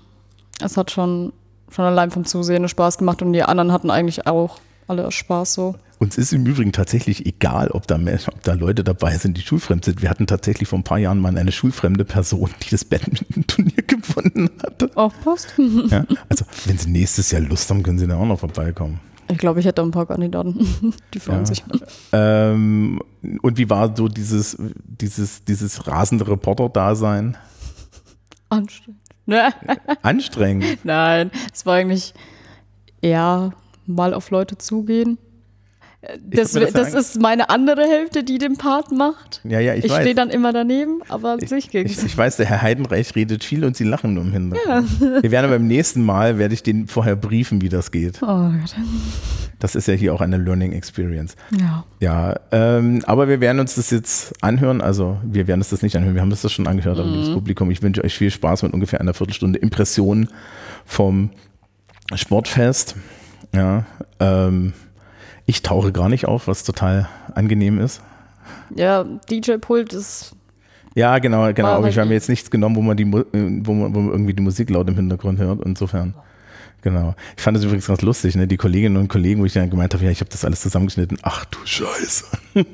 es 0.63 0.77
hat 0.77 0.89
schon, 0.89 1.33
schon 1.69 1.83
allein 1.83 2.11
vom 2.11 2.23
Zusehen 2.23 2.67
Spaß 2.69 2.97
gemacht 2.97 3.21
und 3.21 3.33
die 3.33 3.43
anderen 3.43 3.73
hatten 3.73 3.91
eigentlich 3.91 4.25
auch 4.25 4.59
alle 4.87 5.11
Spaß 5.11 5.53
so. 5.53 5.75
Uns 5.99 6.17
ist 6.17 6.31
im 6.31 6.45
Übrigen 6.45 6.71
tatsächlich 6.71 7.25
egal, 7.25 7.69
ob 7.71 7.85
da, 7.87 7.99
ob 8.27 8.43
da 8.43 8.53
Leute 8.53 8.85
dabei 8.85 9.17
sind, 9.17 9.35
die 9.35 9.41
schulfremd 9.41 9.83
sind. 9.83 10.01
Wir 10.01 10.09
hatten 10.09 10.27
tatsächlich 10.27 10.69
vor 10.69 10.79
ein 10.79 10.83
paar 10.83 10.99
Jahren 10.99 11.19
mal 11.19 11.35
eine 11.37 11.51
schulfremde 11.51 12.05
Person, 12.05 12.51
die 12.63 12.69
das 12.69 12.85
Badminton-Turnier 12.85 13.81
gewonnen 13.87 14.49
hatte. 14.63 14.91
Auch 14.95 15.13
passt. 15.23 15.55
Ja, 15.89 16.05
also, 16.29 16.45
wenn 16.65 16.77
Sie 16.77 16.89
nächstes 16.89 17.31
Jahr 17.31 17.41
Lust 17.41 17.69
haben, 17.69 17.83
können 17.83 17.99
Sie 17.99 18.07
da 18.07 18.15
auch 18.15 18.25
noch 18.25 18.39
vorbeikommen. 18.39 18.99
Ich 19.29 19.37
glaube, 19.37 19.59
ich 19.59 19.65
hätte 19.65 19.81
ein 19.81 19.91
paar 19.91 20.05
Kandidaten. 20.05 20.93
Die 21.13 21.19
freuen 21.19 21.39
Ja. 21.39 21.45
sich. 21.45 21.63
Ähm, 22.13 23.01
und 23.41 23.57
wie 23.57 23.69
war 23.69 23.95
so 23.95 24.07
dieses, 24.07 24.57
dieses, 24.85 25.43
dieses 25.43 25.87
rasende 25.87 26.27
Reporter-Dasein? 26.27 27.35
Anstrengend. 28.49 29.01
Anstrengend. 30.03 30.85
Nein, 30.85 31.31
es 31.53 31.65
war 31.65 31.75
eigentlich 31.75 32.13
eher 33.01 33.51
mal 33.85 34.13
auf 34.13 34.29
Leute 34.31 34.57
zugehen. 34.57 35.17
Das, 36.23 36.51
das 36.53 36.93
ja 36.93 36.99
ist 36.99 37.19
meine 37.19 37.49
andere 37.49 37.81
Hälfte, 37.83 38.23
die 38.23 38.37
den 38.37 38.57
Part 38.57 38.91
macht. 38.91 39.41
Ja, 39.43 39.59
ja, 39.59 39.73
ich, 39.73 39.85
Ich, 39.85 39.91
weiß. 39.91 40.01
stehe 40.01 40.15
dann 40.15 40.29
immer 40.29 40.53
daneben, 40.53 41.01
aber 41.09 41.31
an 41.33 41.39
sich 41.39 41.65
Ich, 41.65 41.69
ging's. 41.71 42.03
ich 42.03 42.17
weiß, 42.17 42.37
der 42.37 42.45
Herr 42.45 42.61
Heidenreich 42.61 43.15
redet 43.15 43.43
viel 43.43 43.65
und 43.65 43.75
Sie 43.75 43.83
lachen 43.83 44.13
nur 44.13 44.23
im 44.23 44.31
Hintergrund. 44.31 45.01
Wir 45.23 45.31
werden 45.31 45.49
beim 45.49 45.67
nächsten 45.67 46.03
Mal, 46.03 46.37
werde 46.37 46.53
ich 46.53 46.63
den 46.63 46.87
vorher 46.87 47.15
briefen, 47.15 47.61
wie 47.61 47.69
das 47.69 47.91
geht. 47.91 48.21
Oh 48.21 48.25
Gott. 48.25 48.75
Das 49.59 49.75
ist 49.75 49.87
ja 49.87 49.95
hier 49.95 50.13
auch 50.13 50.21
eine 50.21 50.37
Learning 50.37 50.71
Experience. 50.71 51.35
Ja. 51.59 51.83
Ja, 51.99 52.35
ähm, 52.51 53.01
aber 53.07 53.27
wir 53.27 53.41
werden 53.41 53.59
uns 53.59 53.73
das 53.75 53.89
jetzt 53.89 54.33
anhören. 54.43 54.81
Also 54.81 55.17
wir 55.23 55.47
werden 55.47 55.61
uns 55.61 55.69
das 55.69 55.81
nicht 55.81 55.95
anhören. 55.95 56.13
Wir 56.13 56.21
haben 56.21 56.29
das 56.29 56.49
schon 56.51 56.67
angehört, 56.67 56.99
aber 56.99 57.09
liebes 57.09 57.33
Publikum, 57.33 57.71
ich 57.71 57.81
wünsche 57.81 58.03
euch 58.03 58.15
viel 58.15 58.29
Spaß 58.29 58.63
mit 58.63 58.73
ungefähr 58.73 59.01
einer 59.01 59.15
Viertelstunde 59.15 59.57
Impressionen 59.57 60.29
vom 60.85 61.31
Sportfest. 62.13 62.95
Ja, 63.55 63.85
ähm, 64.19 64.73
ich 65.47 65.63
tauche 65.63 65.91
gar 65.91 66.09
nicht 66.09 66.27
auf, 66.27 66.47
was 66.47 66.63
total 66.63 67.07
angenehm 67.33 67.79
ist. 67.79 68.01
Ja, 68.75 69.03
DJ-Pult 69.03 69.93
ist. 69.93 70.35
Ja, 70.93 71.19
genau, 71.19 71.51
genau. 71.53 71.69
Aber 71.69 71.87
ich 71.87 71.97
habe 71.97 72.09
mir 72.09 72.15
jetzt 72.15 72.27
nichts 72.27 72.51
genommen, 72.51 72.75
wo 72.75 72.81
man 72.81 72.97
die, 72.97 73.03
äh, 73.03 73.61
wo 73.63 73.73
man, 73.73 73.95
wo 73.95 73.99
man 73.99 74.11
irgendwie 74.11 74.33
die 74.33 74.43
Musik 74.43 74.69
laut 74.69 74.89
im 74.89 74.95
Hintergrund 74.95 75.39
hört. 75.39 75.63
Insofern, 75.63 76.15
genau. 76.81 77.15
Ich 77.37 77.43
fand 77.43 77.55
das 77.55 77.63
übrigens 77.63 77.87
ganz 77.87 78.01
lustig, 78.01 78.35
ne? 78.35 78.45
Die 78.45 78.57
Kolleginnen 78.57 78.97
und 78.97 79.07
Kollegen, 79.07 79.39
wo 79.39 79.45
ich 79.45 79.53
dann 79.53 79.69
gemeint 79.69 79.93
habe, 79.93 80.03
ja, 80.03 80.11
ich 80.11 80.19
habe 80.19 80.29
das 80.29 80.43
alles 80.43 80.61
zusammengeschnitten. 80.61 81.17
Ach 81.21 81.45
du 81.45 81.59
Scheiße. 81.63 82.25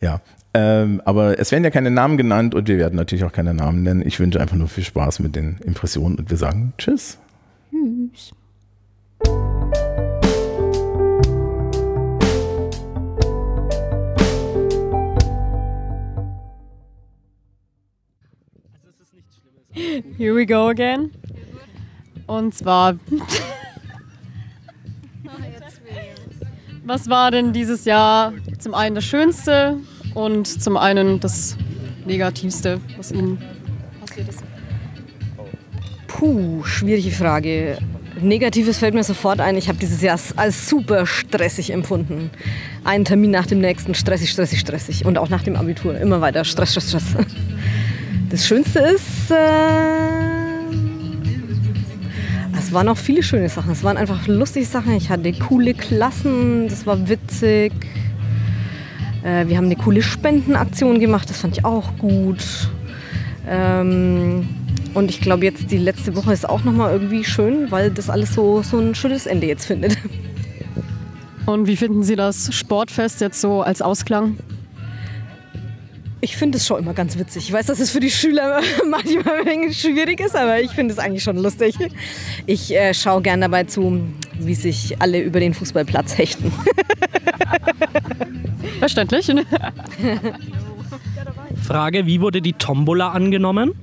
ja. 0.00 0.20
Ähm, 0.52 1.02
aber 1.04 1.38
es 1.38 1.52
werden 1.52 1.64
ja 1.64 1.70
keine 1.70 1.90
Namen 1.90 2.16
genannt 2.16 2.54
und 2.54 2.66
wir 2.66 2.78
werden 2.78 2.96
natürlich 2.96 3.24
auch 3.24 3.32
keine 3.32 3.54
Namen 3.54 3.82
nennen. 3.82 4.02
Ich 4.04 4.18
wünsche 4.18 4.40
einfach 4.40 4.56
nur 4.56 4.68
viel 4.68 4.84
Spaß 4.84 5.20
mit 5.20 5.36
den 5.36 5.58
Impressionen 5.64 6.16
und 6.16 6.30
wir 6.30 6.38
sagen 6.38 6.72
Tschüss. 6.78 7.18
Here 20.16 20.34
we 20.34 20.46
go 20.46 20.68
again. 20.68 21.10
Und 22.26 22.54
zwar. 22.54 22.98
Was 26.84 27.10
war 27.10 27.30
denn 27.30 27.52
dieses 27.52 27.84
Jahr 27.84 28.32
zum 28.58 28.72
einen 28.72 28.94
das 28.94 29.04
Schönste 29.04 29.76
und 30.14 30.46
zum 30.46 30.76
einen 30.76 31.20
das 31.20 31.58
Negativste, 32.06 32.80
was 32.96 33.12
Ihnen 33.12 33.38
passiert 34.00 34.28
ist? 34.28 34.42
Puh, 36.06 36.64
schwierige 36.64 37.10
Frage. 37.10 37.76
Negatives 38.18 38.78
fällt 38.78 38.94
mir 38.94 39.04
sofort 39.04 39.40
ein. 39.40 39.58
Ich 39.58 39.68
habe 39.68 39.78
dieses 39.78 40.00
Jahr 40.00 40.18
als 40.36 40.70
super 40.70 41.04
stressig 41.04 41.70
empfunden. 41.70 42.30
Einen 42.84 43.04
Termin 43.04 43.30
nach 43.30 43.46
dem 43.46 43.60
nächsten, 43.60 43.94
stressig, 43.94 44.30
stressig, 44.30 44.60
stressig. 44.60 45.04
Und 45.04 45.18
auch 45.18 45.28
nach 45.28 45.42
dem 45.42 45.54
Abitur 45.56 45.98
immer 45.98 46.22
weiter, 46.22 46.44
Stress, 46.44 46.70
Stress, 46.70 46.88
Stress. 46.88 47.14
Das 48.28 48.44
Schönste 48.44 48.80
ist, 48.80 49.30
äh, 49.30 49.34
es 52.58 52.72
waren 52.72 52.88
auch 52.88 52.96
viele 52.96 53.22
schöne 53.22 53.48
Sachen. 53.48 53.70
Es 53.70 53.84
waren 53.84 53.96
einfach 53.96 54.26
lustige 54.26 54.66
Sachen. 54.66 54.94
Ich 54.96 55.10
hatte 55.10 55.32
coole 55.32 55.74
Klassen, 55.74 56.66
das 56.68 56.86
war 56.86 57.08
witzig. 57.08 57.72
Äh, 59.22 59.46
wir 59.46 59.56
haben 59.56 59.66
eine 59.66 59.76
coole 59.76 60.02
Spendenaktion 60.02 60.98
gemacht, 60.98 61.30
das 61.30 61.40
fand 61.40 61.56
ich 61.56 61.64
auch 61.64 61.96
gut. 61.98 62.44
Ähm, 63.48 64.48
und 64.94 65.10
ich 65.10 65.20
glaube, 65.20 65.44
jetzt 65.44 65.70
die 65.70 65.78
letzte 65.78 66.16
Woche 66.16 66.32
ist 66.32 66.48
auch 66.48 66.64
nochmal 66.64 66.92
irgendwie 66.92 67.22
schön, 67.22 67.70
weil 67.70 67.90
das 67.92 68.10
alles 68.10 68.34
so, 68.34 68.62
so 68.62 68.78
ein 68.78 68.96
schönes 68.96 69.26
Ende 69.26 69.46
jetzt 69.46 69.66
findet. 69.66 69.96
Und 71.46 71.68
wie 71.68 71.76
finden 71.76 72.02
Sie 72.02 72.16
das 72.16 72.52
Sportfest 72.52 73.20
jetzt 73.20 73.40
so 73.40 73.62
als 73.62 73.82
Ausklang? 73.82 74.36
Ich 76.26 76.36
finde 76.36 76.58
es 76.58 76.66
schon 76.66 76.80
immer 76.80 76.92
ganz 76.92 77.16
witzig. 77.16 77.44
Ich 77.44 77.52
weiß, 77.52 77.66
dass 77.66 77.78
es 77.78 77.92
für 77.92 78.00
die 78.00 78.10
Schüler 78.10 78.60
manchmal 78.90 79.42
ein 79.42 79.46
wenig 79.46 79.80
schwierig 79.80 80.18
ist, 80.18 80.34
aber 80.34 80.60
ich 80.60 80.72
finde 80.72 80.92
es 80.92 80.98
eigentlich 80.98 81.22
schon 81.22 81.36
lustig. 81.36 81.76
Ich 82.46 82.74
äh, 82.74 82.92
schaue 82.94 83.22
gern 83.22 83.40
dabei 83.40 83.62
zu, 83.62 84.00
wie 84.36 84.56
sich 84.56 85.00
alle 85.00 85.20
über 85.20 85.38
den 85.38 85.54
Fußballplatz 85.54 86.18
hechten. 86.18 86.52
Verständlich. 88.80 89.28
Frage, 91.64 92.06
wie 92.06 92.20
wurde 92.20 92.42
die 92.42 92.54
Tombola 92.54 93.10
angenommen? 93.10 93.74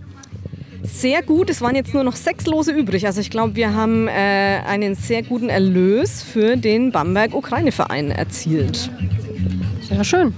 Sehr 0.84 1.24
gut, 1.24 1.50
es 1.50 1.62
waren 1.62 1.76
jetzt 1.76 1.94
nur 1.94 2.04
noch 2.04 2.18
sechs 2.18 2.46
Lose 2.46 2.74
übrig. 2.74 3.06
Also 3.06 3.22
ich 3.22 3.30
glaube, 3.30 3.56
wir 3.56 3.74
haben 3.74 4.10
äh, 4.10 4.60
einen 4.68 4.96
sehr 4.96 5.24
guten 5.24 5.48
Erlös 5.48 6.22
für 6.22 6.58
den 6.58 6.92
Bamberg-Ukraine-Verein 6.92 8.12
erzielt. 8.12 8.90
Sehr 9.88 10.04
schön. 10.04 10.34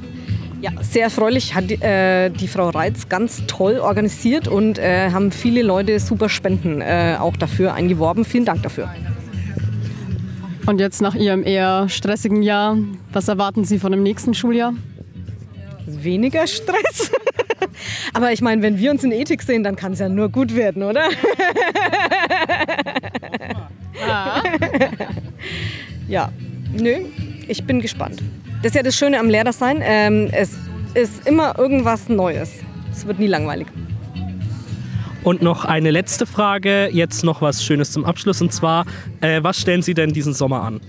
Ja, 0.65 0.71
sehr 0.81 1.03
erfreulich. 1.03 1.53
Hat 1.53 1.69
äh, 1.69 2.31
die 2.31 2.47
Frau 2.47 2.69
Reitz 2.69 3.07
ganz 3.07 3.45
toll 3.45 3.77
organisiert 3.77 4.47
und 4.47 4.79
äh, 4.79 5.11
haben 5.11 5.31
viele 5.31 5.61
Leute 5.61 5.99
super 5.99 6.27
Spenden 6.27 6.81
äh, 6.81 7.17
auch 7.19 7.37
dafür 7.37 7.75
eingeworben. 7.75 8.25
Vielen 8.25 8.45
Dank 8.45 8.63
dafür. 8.63 8.91
Und 10.65 10.79
jetzt 10.79 11.03
nach 11.03 11.13
Ihrem 11.13 11.43
eher 11.43 11.87
stressigen 11.87 12.41
Jahr, 12.41 12.79
was 13.13 13.27
erwarten 13.27 13.63
Sie 13.63 13.77
von 13.77 13.91
dem 13.91 14.01
nächsten 14.01 14.33
Schuljahr? 14.33 14.73
Weniger 15.85 16.47
Stress. 16.47 17.11
Aber 18.15 18.31
ich 18.31 18.41
meine, 18.41 18.63
wenn 18.63 18.79
wir 18.79 18.89
uns 18.89 19.03
in 19.03 19.11
Ethik 19.11 19.43
sehen, 19.43 19.61
dann 19.63 19.75
kann 19.75 19.93
es 19.93 19.99
ja 19.99 20.09
nur 20.09 20.29
gut 20.29 20.55
werden, 20.55 20.81
oder? 20.81 21.09
ja, 26.07 26.31
nö, 26.73 27.05
ich 27.47 27.63
bin 27.65 27.81
gespannt. 27.81 28.23
Das 28.65 28.71
ist 28.71 28.77
ja 28.77 28.81
das 28.81 28.97
Schöne 28.97 29.19
am 29.19 29.29
Lehrersein. 29.29 29.77
Ähm, 29.83 30.27
es 30.31 30.57
ist 30.95 31.27
immer 31.27 31.55
irgendwas 31.59 32.09
Neues. 32.09 32.49
Es 32.91 33.05
wird 33.05 33.19
nie 33.19 33.27
langweilig. 33.27 33.67
Und 35.21 35.43
noch 35.43 35.65
eine 35.65 35.91
letzte 35.91 36.25
Frage, 36.25 36.89
jetzt 36.91 37.23
noch 37.23 37.43
was 37.43 37.63
Schönes 37.63 37.91
zum 37.91 38.05
Abschluss. 38.05 38.41
Und 38.41 38.51
zwar, 38.51 38.87
äh, 39.21 39.43
was 39.43 39.61
stellen 39.61 39.83
Sie 39.83 39.93
denn 39.93 40.13
diesen 40.13 40.33
Sommer 40.33 40.63
an? 40.63 40.81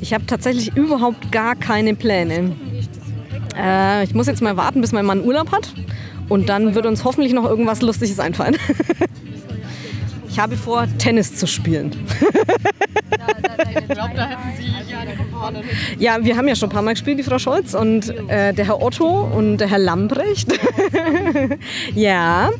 Ich 0.00 0.14
habe 0.14 0.24
tatsächlich 0.24 0.74
überhaupt 0.74 1.32
gar 1.32 1.54
keine 1.54 1.94
Pläne. 1.94 2.56
Äh, 3.54 4.04
ich 4.04 4.14
muss 4.14 4.26
jetzt 4.26 4.40
mal 4.40 4.56
warten, 4.56 4.80
bis 4.80 4.92
mein 4.92 5.04
Mann 5.04 5.22
Urlaub 5.22 5.52
hat. 5.52 5.74
Und 6.30 6.48
dann 6.48 6.74
wird 6.74 6.86
uns 6.86 7.04
hoffentlich 7.04 7.34
noch 7.34 7.44
irgendwas 7.44 7.82
Lustiges 7.82 8.18
einfallen. 8.20 8.56
ich 10.30 10.38
habe 10.38 10.56
vor, 10.56 10.86
Tennis 10.96 11.36
zu 11.36 11.46
spielen. 11.46 11.90
Ich 13.28 13.88
glaube, 13.88 14.14
da 14.14 14.26
hätten 14.28 14.56
Sie 14.56 14.94
eine 14.94 15.16
Kumpanin. 15.16 15.62
Ja, 15.98 16.24
wir 16.24 16.36
haben 16.36 16.48
ja 16.48 16.56
schon 16.56 16.68
ein 16.68 16.72
paar 16.72 16.82
Mal 16.82 16.92
gespielt, 16.92 17.18
die 17.18 17.22
Frau 17.22 17.38
Scholz 17.38 17.74
und 17.74 18.08
äh, 18.28 18.52
der 18.52 18.66
Herr 18.66 18.82
Otto 18.82 19.06
und 19.06 19.58
der 19.58 19.68
Herr 19.68 19.78
Lambrecht. 19.78 20.52
ja, 21.94 22.50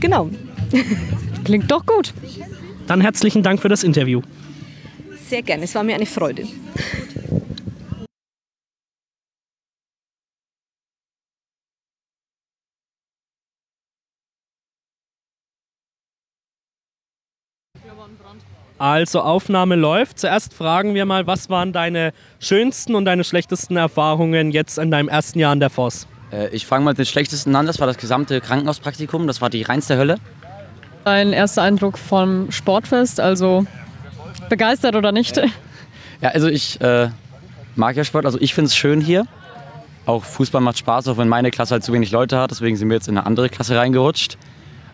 genau. 0.00 0.30
Klingt 1.44 1.70
doch 1.70 1.84
gut. 1.86 2.12
Dann 2.86 3.00
herzlichen 3.00 3.42
Dank 3.42 3.60
für 3.60 3.68
das 3.68 3.82
Interview. 3.82 4.22
Sehr 5.28 5.42
gerne, 5.42 5.64
es 5.64 5.74
war 5.74 5.82
mir 5.82 5.94
eine 5.96 6.06
Freude. 6.06 6.44
Also 18.78 19.22
Aufnahme 19.22 19.74
läuft. 19.74 20.18
Zuerst 20.18 20.52
fragen 20.52 20.94
wir 20.94 21.06
mal, 21.06 21.26
was 21.26 21.48
waren 21.48 21.72
deine 21.72 22.12
schönsten 22.40 22.94
und 22.94 23.06
deine 23.06 23.24
schlechtesten 23.24 23.76
Erfahrungen 23.76 24.50
jetzt 24.50 24.78
in 24.78 24.90
deinem 24.90 25.08
ersten 25.08 25.38
Jahr 25.38 25.52
an 25.52 25.60
der 25.60 25.70
FOS? 25.70 26.06
Äh, 26.30 26.48
ich 26.48 26.66
fange 26.66 26.84
mal 26.84 26.90
mit 26.90 26.98
den 26.98 27.06
schlechtesten 27.06 27.54
an. 27.56 27.66
Das 27.66 27.80
war 27.80 27.86
das 27.86 27.96
gesamte 27.96 28.40
Krankenhauspraktikum. 28.40 29.26
Das 29.26 29.40
war 29.40 29.48
die 29.48 29.62
reinste 29.62 29.96
Hölle. 29.96 30.16
Dein 31.04 31.32
erster 31.32 31.62
Eindruck 31.62 31.98
vom 31.98 32.50
Sportfest, 32.50 33.20
also 33.20 33.64
begeistert 34.48 34.96
oder 34.96 35.12
nicht? 35.12 35.40
Ja, 36.20 36.30
also 36.30 36.48
ich 36.48 36.80
äh, 36.80 37.08
mag 37.76 37.96
ja 37.96 38.04
Sport. 38.04 38.26
Also 38.26 38.38
ich 38.40 38.54
finde 38.54 38.68
es 38.68 38.76
schön 38.76 39.00
hier. 39.00 39.26
Auch 40.04 40.24
Fußball 40.24 40.60
macht 40.60 40.78
Spaß, 40.78 41.08
auch 41.08 41.16
wenn 41.16 41.28
meine 41.28 41.50
Klasse 41.50 41.72
halt 41.72 41.84
zu 41.84 41.92
wenig 41.92 42.10
Leute 42.10 42.38
hat. 42.38 42.50
Deswegen 42.50 42.76
sind 42.76 42.88
wir 42.88 42.94
jetzt 42.94 43.08
in 43.08 43.16
eine 43.16 43.26
andere 43.26 43.48
Klasse 43.48 43.76
reingerutscht. 43.76 44.36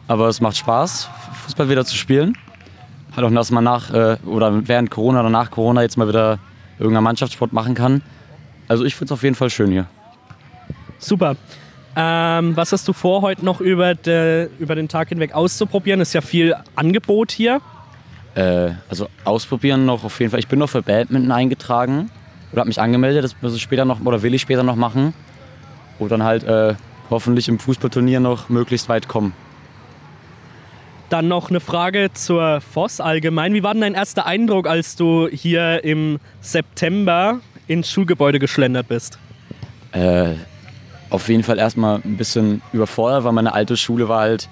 Aber 0.09 0.29
es 0.29 0.41
macht 0.41 0.57
Spaß, 0.57 1.09
Fußball 1.45 1.69
wieder 1.69 1.85
zu 1.85 1.97
spielen. 1.97 2.37
Halt 3.15 3.27
auch, 3.27 3.31
dass 3.31 3.51
man 3.51 3.65
nach 3.65 3.93
äh, 3.93 4.17
oder 4.25 4.67
während 4.67 4.91
Corona 4.91 5.21
oder 5.21 5.31
nach 5.31 5.51
Corona 5.51 5.83
jetzt 5.83 5.99
mal 5.99 6.09
wieder 6.09 6.39
irgendeinen 6.79 7.05
Mannschaftssport 7.05 7.53
machen 7.53 7.75
kann. 7.75 8.03
Also 8.69 8.85
ich 8.85 8.95
finde 8.95 9.13
es 9.13 9.19
auf 9.19 9.23
jeden 9.23 9.35
Fall 9.35 9.51
schön 9.51 9.71
hier. 9.71 9.87
Super. 10.99 11.37
Ähm, 11.95 12.57
was 12.57 12.73
hast 12.73 12.89
du 12.89 12.95
vor, 12.95 13.21
heute 13.21 13.45
noch 13.45 13.61
über, 13.61 13.95
de, 13.95 14.49
über 14.59 14.75
den 14.75 14.89
Tag 14.89 15.11
hinweg 15.11 15.35
auszuprobieren? 15.35 16.01
Ist 16.01 16.15
ja 16.15 16.23
viel 16.23 16.55
Angebot 16.75 17.33
hier. 17.33 17.61
Äh, 18.35 18.71
also 18.89 19.09
ausprobieren 19.25 19.85
noch 19.85 20.05
auf 20.05 20.19
jeden 20.21 20.31
Fall. 20.31 20.41
Ich 20.41 20.49
bin 20.49 20.59
noch 20.59 20.71
für 20.71 20.81
Badminton 20.81 21.31
eingetragen 21.33 22.11
oder 22.53 22.61
habe 22.61 22.69
mich 22.69 22.81
angemeldet. 22.81 23.25
Das 23.25 23.37
muss 23.43 23.55
ich 23.55 23.63
später 23.63 23.85
noch 23.85 24.01
oder 24.03 24.23
will 24.23 24.33
ich 24.33 24.41
später 24.41 24.63
noch 24.63 24.77
machen. 24.77 25.13
Und 25.99 26.11
dann 26.11 26.23
halt 26.23 26.45
äh, 26.45 26.75
hoffentlich 27.11 27.49
im 27.49 27.59
Fußballturnier 27.59 28.21
noch 28.21 28.49
möglichst 28.49 28.89
weit 28.89 29.07
kommen. 29.07 29.35
Dann 31.13 31.29
noch 31.29 31.51
eine 31.51 31.61
Frage 31.61 32.09
zur 32.15 32.63
FOS 32.63 32.99
allgemein. 33.03 33.53
Wie 33.53 33.63
war 33.63 33.75
denn 33.75 33.83
dein 33.83 33.93
erster 33.93 34.25
Eindruck, 34.25 34.67
als 34.67 34.97
du 34.97 35.29
hier 35.29 35.85
im 35.85 36.19
September 36.41 37.41
ins 37.67 37.91
Schulgebäude 37.91 38.39
geschlendert 38.39 38.89
bist? 38.89 39.19
Äh, 39.93 40.31
auf 41.11 41.29
jeden 41.29 41.43
Fall 41.43 41.59
erstmal 41.59 42.01
ein 42.03 42.17
bisschen 42.17 42.63
überfordert, 42.73 43.25
weil 43.25 43.33
meine 43.33 43.53
alte 43.53 43.77
Schule 43.77 44.09
war 44.09 44.21
halt 44.21 44.49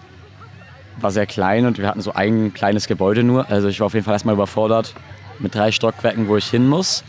war 1.01 1.11
sehr 1.11 1.25
klein 1.25 1.65
und 1.65 1.79
wir 1.79 1.89
hatten 1.89 2.03
so 2.03 2.13
ein 2.13 2.53
kleines 2.53 2.87
Gebäude 2.87 3.25
nur. 3.25 3.49
Also 3.49 3.69
ich 3.69 3.81
war 3.81 3.87
auf 3.87 3.95
jeden 3.95 4.05
Fall 4.05 4.13
erstmal 4.13 4.35
überfordert 4.35 4.93
mit 5.39 5.55
drei 5.55 5.73
Stockwerken, 5.73 6.29
wo 6.29 6.37
ich 6.37 6.51
hin 6.51 6.69
muss. 6.69 7.05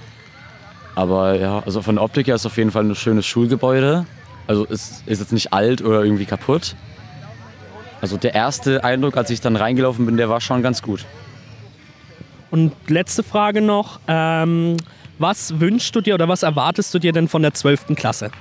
Aber 0.95 1.35
ja, 1.35 1.61
also 1.65 1.81
von 1.81 1.95
der 1.95 2.05
Optik 2.05 2.27
her 2.27 2.35
ist 2.35 2.43
es 2.43 2.45
auf 2.45 2.55
jeden 2.55 2.71
Fall 2.71 2.85
ein 2.85 2.95
schönes 2.95 3.25
Schulgebäude. 3.25 4.05
Also 4.47 4.65
es 4.69 5.03
ist 5.05 5.19
jetzt 5.19 5.33
nicht 5.33 5.51
alt 5.51 5.81
oder 5.81 6.05
irgendwie 6.05 6.25
kaputt. 6.25 6.73
Also 8.01 8.17
der 8.17 8.33
erste 8.33 8.83
Eindruck, 8.83 9.15
als 9.15 9.29
ich 9.29 9.41
dann 9.41 9.55
reingelaufen 9.55 10.05
bin, 10.05 10.17
der 10.17 10.27
war 10.27 10.41
schon 10.41 10.63
ganz 10.63 10.81
gut. 10.81 11.05
Und 12.49 12.73
letzte 12.87 13.23
Frage 13.23 13.61
noch. 13.61 13.99
Ähm, 14.07 14.77
was 15.19 15.59
wünschst 15.59 15.95
du 15.95 16.01
dir 16.01 16.15
oder 16.15 16.27
was 16.27 16.41
erwartest 16.41 16.93
du 16.93 16.99
dir 16.99 17.13
denn 17.13 17.27
von 17.27 17.43
der 17.43 17.53
12. 17.53 17.95
Klasse? 17.95 18.31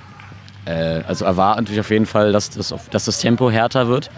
Äh, 0.65 1.01
also 1.07 1.25
erwarten 1.25 1.61
natürlich 1.61 1.79
auf 1.79 1.91
jeden 1.91 2.07
Fall, 2.07 2.31
dass 2.31 2.49
das, 2.49 2.73
dass 2.89 3.05
das 3.05 3.19
Tempo 3.19 3.51
härter 3.51 3.87
wird, 3.87 4.09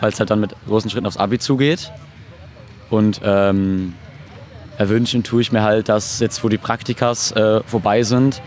weil 0.00 0.10
es 0.10 0.20
halt 0.20 0.30
dann 0.30 0.40
mit 0.40 0.54
großen 0.66 0.90
Schritten 0.90 1.06
aufs 1.06 1.16
Abi 1.16 1.38
zugeht. 1.38 1.90
Und 2.90 3.20
ähm, 3.24 3.94
erwünschen 4.76 5.22
tue 5.22 5.40
ich 5.40 5.50
mir 5.50 5.62
halt, 5.62 5.88
dass 5.88 6.20
jetzt, 6.20 6.44
wo 6.44 6.48
die 6.48 6.58
Praktikas 6.58 7.32
äh, 7.32 7.62
vorbei 7.64 8.02
sind, 8.02 8.42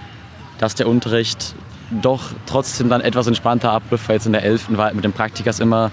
dass 0.59 0.75
der 0.75 0.87
Unterricht 0.87 1.55
doch 2.01 2.23
trotzdem 2.45 2.89
dann 2.89 3.01
etwas 3.01 3.27
entspannter 3.27 3.71
abläuft, 3.71 4.07
weil 4.07 4.15
jetzt 4.17 4.25
in 4.25 4.33
der 4.33 4.43
11. 4.43 4.77
war 4.77 4.85
halt 4.85 4.95
mit 4.95 5.03
den 5.03 5.13
Praktikas 5.13 5.59
immer 5.59 5.91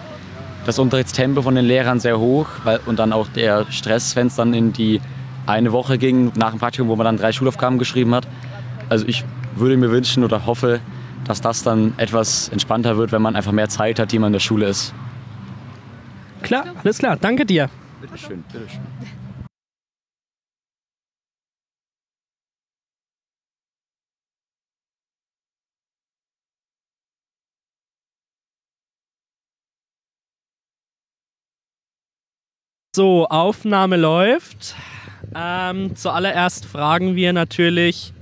das 0.66 0.78
Unterrichtstempo 0.78 1.42
von 1.42 1.54
den 1.54 1.64
Lehrern 1.64 2.00
sehr 2.00 2.18
hoch 2.18 2.46
weil, 2.64 2.80
und 2.86 2.98
dann 2.98 3.12
auch 3.12 3.28
der 3.28 3.70
Stress, 3.70 4.16
wenn 4.16 4.28
es 4.28 4.36
dann 4.36 4.54
in 4.54 4.72
die 4.72 5.00
eine 5.46 5.72
Woche 5.72 5.98
ging 5.98 6.32
nach 6.36 6.50
dem 6.50 6.58
Praktikum, 6.58 6.88
wo 6.88 6.96
man 6.96 7.04
dann 7.04 7.16
drei 7.16 7.32
Schulaufgaben 7.32 7.78
geschrieben 7.78 8.14
hat. 8.14 8.26
Also 8.88 9.06
ich 9.06 9.24
würde 9.56 9.76
mir 9.76 9.90
wünschen 9.90 10.24
oder 10.24 10.46
hoffe, 10.46 10.80
dass 11.24 11.40
das 11.40 11.62
dann 11.62 11.94
etwas 11.96 12.48
entspannter 12.48 12.96
wird, 12.96 13.12
wenn 13.12 13.22
man 13.22 13.36
einfach 13.36 13.52
mehr 13.52 13.68
Zeit 13.68 13.98
hat, 13.98 14.12
die 14.12 14.18
man 14.18 14.28
in 14.28 14.34
der 14.34 14.40
Schule 14.40 14.66
ist. 14.66 14.94
Klar, 16.42 16.64
alles 16.82 16.98
klar. 16.98 17.16
Danke 17.20 17.46
dir. 17.46 17.68
Bitteschön, 18.00 18.42
bitteschön. 18.52 18.80
So, 32.92 33.28
Aufnahme 33.28 33.96
läuft. 33.96 34.74
Ähm, 35.32 35.94
zuallererst 35.94 36.66
fragen 36.66 37.14
wir 37.14 37.32
natürlich. 37.32 38.12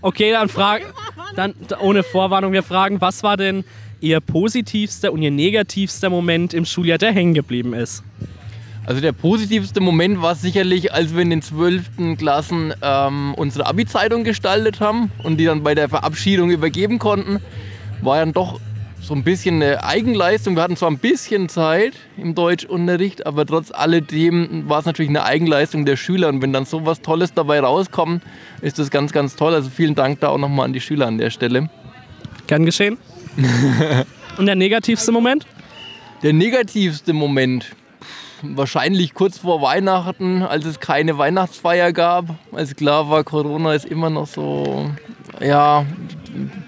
Okay, 0.00 0.32
dann 0.32 0.48
fragen. 0.48 0.84
Dann 1.36 1.54
ohne 1.80 2.02
Vorwarnung, 2.02 2.52
wir 2.52 2.64
fragen, 2.64 3.00
was 3.00 3.22
war 3.22 3.36
denn 3.36 3.62
Ihr 4.00 4.20
positivster 4.20 5.12
und 5.12 5.22
Ihr 5.22 5.30
negativster 5.30 6.10
Moment 6.10 6.54
im 6.54 6.64
Schuljahr, 6.64 6.98
der 6.98 7.12
hängen 7.12 7.34
geblieben 7.34 7.72
ist? 7.72 8.02
Also 8.84 9.00
der 9.00 9.12
positivste 9.12 9.80
Moment 9.80 10.20
war 10.20 10.34
sicherlich, 10.34 10.92
als 10.92 11.14
wir 11.14 11.22
in 11.22 11.30
den 11.30 11.40
12. 11.40 12.18
Klassen 12.18 12.74
ähm, 12.82 13.34
unsere 13.36 13.66
Abi-Zeitung 13.66 14.24
gestaltet 14.24 14.80
haben 14.80 15.12
und 15.22 15.36
die 15.36 15.44
dann 15.44 15.62
bei 15.62 15.76
der 15.76 15.88
Verabschiedung 15.88 16.50
übergeben 16.50 16.98
konnten. 16.98 17.38
War 18.02 18.18
dann 18.18 18.32
doch 18.32 18.58
so 19.04 19.14
ein 19.14 19.22
bisschen 19.22 19.62
eine 19.62 19.84
Eigenleistung. 19.84 20.56
Wir 20.56 20.62
hatten 20.62 20.76
zwar 20.76 20.90
ein 20.90 20.98
bisschen 20.98 21.48
Zeit 21.48 21.94
im 22.16 22.34
Deutschunterricht, 22.34 23.26
aber 23.26 23.44
trotz 23.44 23.70
alledem 23.70 24.68
war 24.68 24.80
es 24.80 24.86
natürlich 24.86 25.10
eine 25.10 25.24
Eigenleistung 25.24 25.84
der 25.84 25.96
Schüler. 25.96 26.28
Und 26.28 26.40
wenn 26.40 26.52
dann 26.52 26.64
so 26.64 26.86
was 26.86 27.02
Tolles 27.02 27.34
dabei 27.34 27.60
rauskommt, 27.60 28.22
ist 28.62 28.78
das 28.78 28.90
ganz, 28.90 29.12
ganz 29.12 29.36
toll. 29.36 29.54
Also 29.54 29.68
vielen 29.68 29.94
Dank 29.94 30.20
da 30.20 30.28
auch 30.28 30.38
nochmal 30.38 30.64
an 30.64 30.72
die 30.72 30.80
Schüler 30.80 31.06
an 31.06 31.18
der 31.18 31.30
Stelle. 31.30 31.68
Gern 32.46 32.64
geschehen. 32.64 32.96
und 34.38 34.46
der 34.46 34.54
negativste 34.54 35.12
Moment? 35.12 35.46
Der 36.22 36.32
negativste 36.32 37.12
Moment, 37.12 37.76
wahrscheinlich 38.42 39.12
kurz 39.12 39.38
vor 39.38 39.60
Weihnachten, 39.60 40.42
als 40.42 40.64
es 40.64 40.80
keine 40.80 41.18
Weihnachtsfeier 41.18 41.92
gab, 41.92 42.36
als 42.52 42.74
klar 42.74 43.10
war, 43.10 43.24
Corona 43.24 43.74
ist 43.74 43.84
immer 43.84 44.08
noch 44.08 44.26
so, 44.26 44.90
ja, 45.40 45.86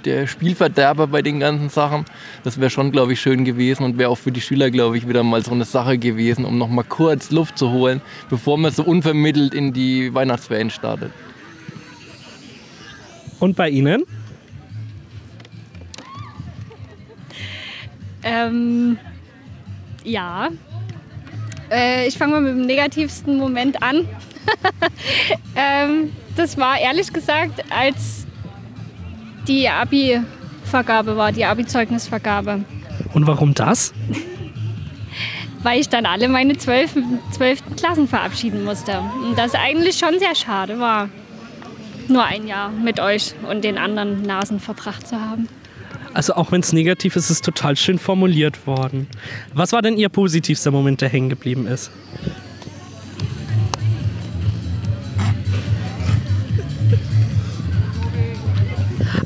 der 0.05 0.26
Spielverderber 0.26 1.07
bei 1.07 1.22
den 1.22 1.40
ganzen 1.40 1.68
Sachen. 1.68 2.05
Das 2.44 2.61
wäre 2.61 2.70
schon, 2.70 2.92
glaube 2.92 3.12
ich, 3.12 3.20
schön 3.20 3.44
gewesen 3.44 3.85
und 3.85 3.98
wäre 3.98 4.11
auch 4.11 4.18
für 4.18 4.33
die 4.33 4.40
Schüler, 4.40 4.70
glaube 4.70 4.96
ich, 4.96 5.09
wieder 5.09 5.22
mal 5.22 5.42
so 5.44 5.52
eine 5.52 5.64
Sache 5.64 5.98
gewesen, 5.98 6.44
um 6.44 6.59
noch 6.59 6.68
mal 6.68 6.85
kurz 6.85 7.31
Luft 7.31 7.59
zu 7.59 7.70
holen, 7.70 8.00
bevor 8.31 8.59
man 8.59 8.72
so 8.72 8.85
unvermittelt 8.85 9.55
in 9.55 9.72
die 9.72 10.12
Weihnachtsferien 10.14 10.70
startet. 10.70 11.12
Und 13.40 13.57
bei 13.57 13.68
Ihnen? 13.68 14.05
Ähm, 18.22 18.98
ja. 20.05 20.48
Äh, 21.70 22.09
ich 22.09 22.16
fange 22.16 22.33
mal 22.33 22.40
mit 22.40 22.52
dem 22.52 22.66
negativsten 22.66 23.37
Moment 23.37 23.83
an. 23.83 24.09
ähm, 25.57 26.12
das 26.37 26.57
war 26.57 26.79
ehrlich 26.79 27.12
gesagt, 27.12 27.64
als 27.70 28.25
die 29.48 29.68
Abi-Vergabe 29.68 31.16
war, 31.16 31.32
die 31.32 31.44
Abi-Zeugnisvergabe. 31.44 32.64
Und 33.12 33.26
warum 33.26 33.54
das? 33.54 33.92
Weil 35.62 35.80
ich 35.80 35.88
dann 35.88 36.06
alle 36.06 36.28
meine 36.28 36.56
zwölf, 36.56 36.94
zwölften 37.32 37.76
Klassen 37.76 38.09
verabschieden 38.09 38.64
musste. 38.64 39.00
Und 39.24 39.37
das 39.37 39.54
eigentlich 39.54 39.98
schon 39.98 40.18
sehr 40.18 40.35
schade 40.35 40.78
war, 40.78 41.09
nur 42.09 42.24
ein 42.24 42.46
Jahr 42.46 42.70
mit 42.70 43.00
euch 43.00 43.35
und 43.50 43.64
den 43.64 43.78
anderen 43.78 44.22
Nasen 44.22 44.61
verbracht 44.61 45.09
zu 45.09 45.20
haben. 45.20 45.48
Also 46.14 46.35
auch 46.35 46.50
wenn 46.50 46.61
es 46.61 46.72
negativ 46.72 47.16
ist, 47.16 47.24
ist 47.24 47.30
es 47.30 47.40
total 47.42 47.76
schön 47.76 47.98
formuliert 47.98 48.66
worden. 48.66 49.06
Was 49.52 49.72
war 49.72 49.82
denn 49.82 49.98
Ihr 49.98 50.09
positivster 50.09 50.70
Moment, 50.70 51.00
der 51.00 51.09
hängen 51.09 51.28
geblieben 51.28 51.66
ist? 51.66 51.90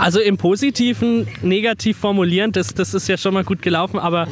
Also 0.01 0.19
im 0.19 0.39
Positiven 0.39 1.29
negativ 1.43 1.99
formulieren, 1.99 2.53
das, 2.53 2.73
das 2.73 2.95
ist 2.95 3.07
ja 3.07 3.19
schon 3.19 3.35
mal 3.35 3.45
gut 3.45 3.61
gelaufen, 3.61 3.99
aber 3.99 4.27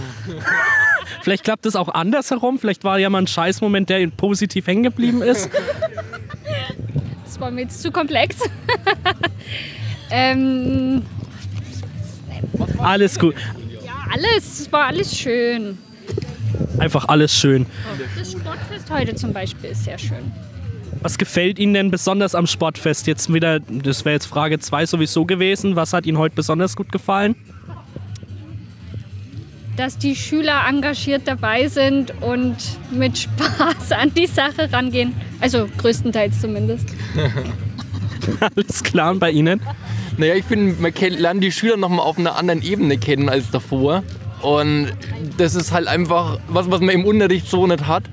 vielleicht 1.22 1.44
klappt 1.44 1.66
es 1.66 1.76
auch 1.76 1.90
andersherum. 1.90 2.58
Vielleicht 2.58 2.84
war 2.84 2.98
ja 2.98 3.10
mal 3.10 3.18
ein 3.18 3.26
Scheißmoment, 3.26 3.90
der 3.90 4.06
positiv 4.08 4.66
hängen 4.66 4.82
geblieben 4.82 5.20
ist. 5.20 5.50
Das 7.22 7.38
war 7.38 7.50
mir 7.50 7.62
jetzt 7.62 7.82
zu 7.82 7.92
komplex. 7.92 8.36
ähm, 10.10 11.02
Alles 12.78 13.18
gut. 13.18 13.34
ja, 13.84 13.92
alles, 14.10 14.60
es 14.60 14.72
war 14.72 14.86
alles 14.86 15.14
schön. 15.18 15.76
Einfach 16.78 17.04
alles 17.08 17.38
schön. 17.38 17.66
Das 18.16 18.32
Sportfest 18.32 18.90
heute 18.90 19.14
zum 19.14 19.34
Beispiel 19.34 19.70
ist 19.70 19.84
sehr 19.84 19.98
schön. 19.98 20.32
Was 21.00 21.16
gefällt 21.16 21.58
Ihnen 21.58 21.74
denn 21.74 21.90
besonders 21.90 22.34
am 22.34 22.46
Sportfest? 22.46 23.06
Jetzt 23.06 23.32
wieder, 23.32 23.60
das 23.60 24.04
wäre 24.04 24.14
jetzt 24.14 24.26
Frage 24.26 24.58
2 24.58 24.86
sowieso 24.86 25.24
gewesen. 25.24 25.76
Was 25.76 25.92
hat 25.92 26.06
Ihnen 26.06 26.18
heute 26.18 26.34
besonders 26.34 26.74
gut 26.74 26.90
gefallen? 26.90 27.36
Dass 29.76 29.96
die 29.96 30.16
Schüler 30.16 30.64
engagiert 30.68 31.22
dabei 31.26 31.68
sind 31.68 32.12
und 32.20 32.56
mit 32.90 33.16
Spaß 33.18 33.92
an 33.92 34.12
die 34.12 34.26
Sache 34.26 34.72
rangehen. 34.72 35.14
Also 35.40 35.68
größtenteils 35.78 36.40
zumindest. 36.40 36.88
Alles 38.56 38.82
klar 38.82 39.12
und 39.12 39.20
bei 39.20 39.30
Ihnen? 39.30 39.60
Naja, 40.16 40.34
ich 40.34 40.44
finde, 40.44 40.80
man 40.82 40.92
kennt, 40.92 41.20
lernt 41.20 41.44
die 41.44 41.52
Schüler 41.52 41.76
nochmal 41.76 42.04
auf 42.04 42.18
einer 42.18 42.34
anderen 42.34 42.60
Ebene 42.62 42.98
kennen 42.98 43.28
als 43.28 43.52
davor. 43.52 44.02
Und 44.42 44.92
das 45.36 45.54
ist 45.54 45.70
halt 45.72 45.86
einfach 45.86 46.40
was, 46.48 46.68
was 46.70 46.80
man 46.80 46.90
im 46.90 47.04
Unterricht 47.04 47.48
so 47.48 47.66
nicht 47.68 47.86
hat. 47.86 48.04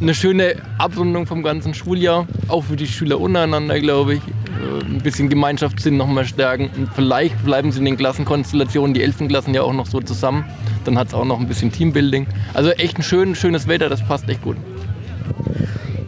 Eine 0.00 0.14
schöne 0.14 0.56
Abrundung 0.78 1.26
vom 1.26 1.42
ganzen 1.42 1.72
Schuljahr, 1.72 2.26
auch 2.48 2.64
für 2.64 2.76
die 2.76 2.86
Schüler 2.86 3.18
untereinander, 3.18 3.80
glaube 3.80 4.14
ich. 4.14 4.20
Äh, 4.20 4.84
Ein 4.84 5.00
bisschen 5.00 5.28
Gemeinschaftssinn 5.30 5.96
nochmal 5.96 6.26
stärken. 6.26 6.70
Und 6.76 6.90
vielleicht 6.94 7.42
bleiben 7.44 7.72
sie 7.72 7.78
in 7.78 7.86
den 7.86 7.96
Klassenkonstellationen, 7.96 8.92
die 8.92 9.02
elften 9.02 9.26
Klassen 9.28 9.54
ja 9.54 9.62
auch 9.62 9.72
noch 9.72 9.86
so 9.86 10.00
zusammen. 10.00 10.44
Dann 10.84 10.98
hat 10.98 11.08
es 11.08 11.14
auch 11.14 11.24
noch 11.24 11.40
ein 11.40 11.48
bisschen 11.48 11.72
Teambuilding. 11.72 12.26
Also 12.52 12.70
echt 12.72 12.98
ein 12.98 13.02
schön, 13.02 13.34
schönes 13.34 13.68
Wetter, 13.68 13.88
das 13.88 14.06
passt 14.06 14.28
echt 14.28 14.42
gut. 14.42 14.56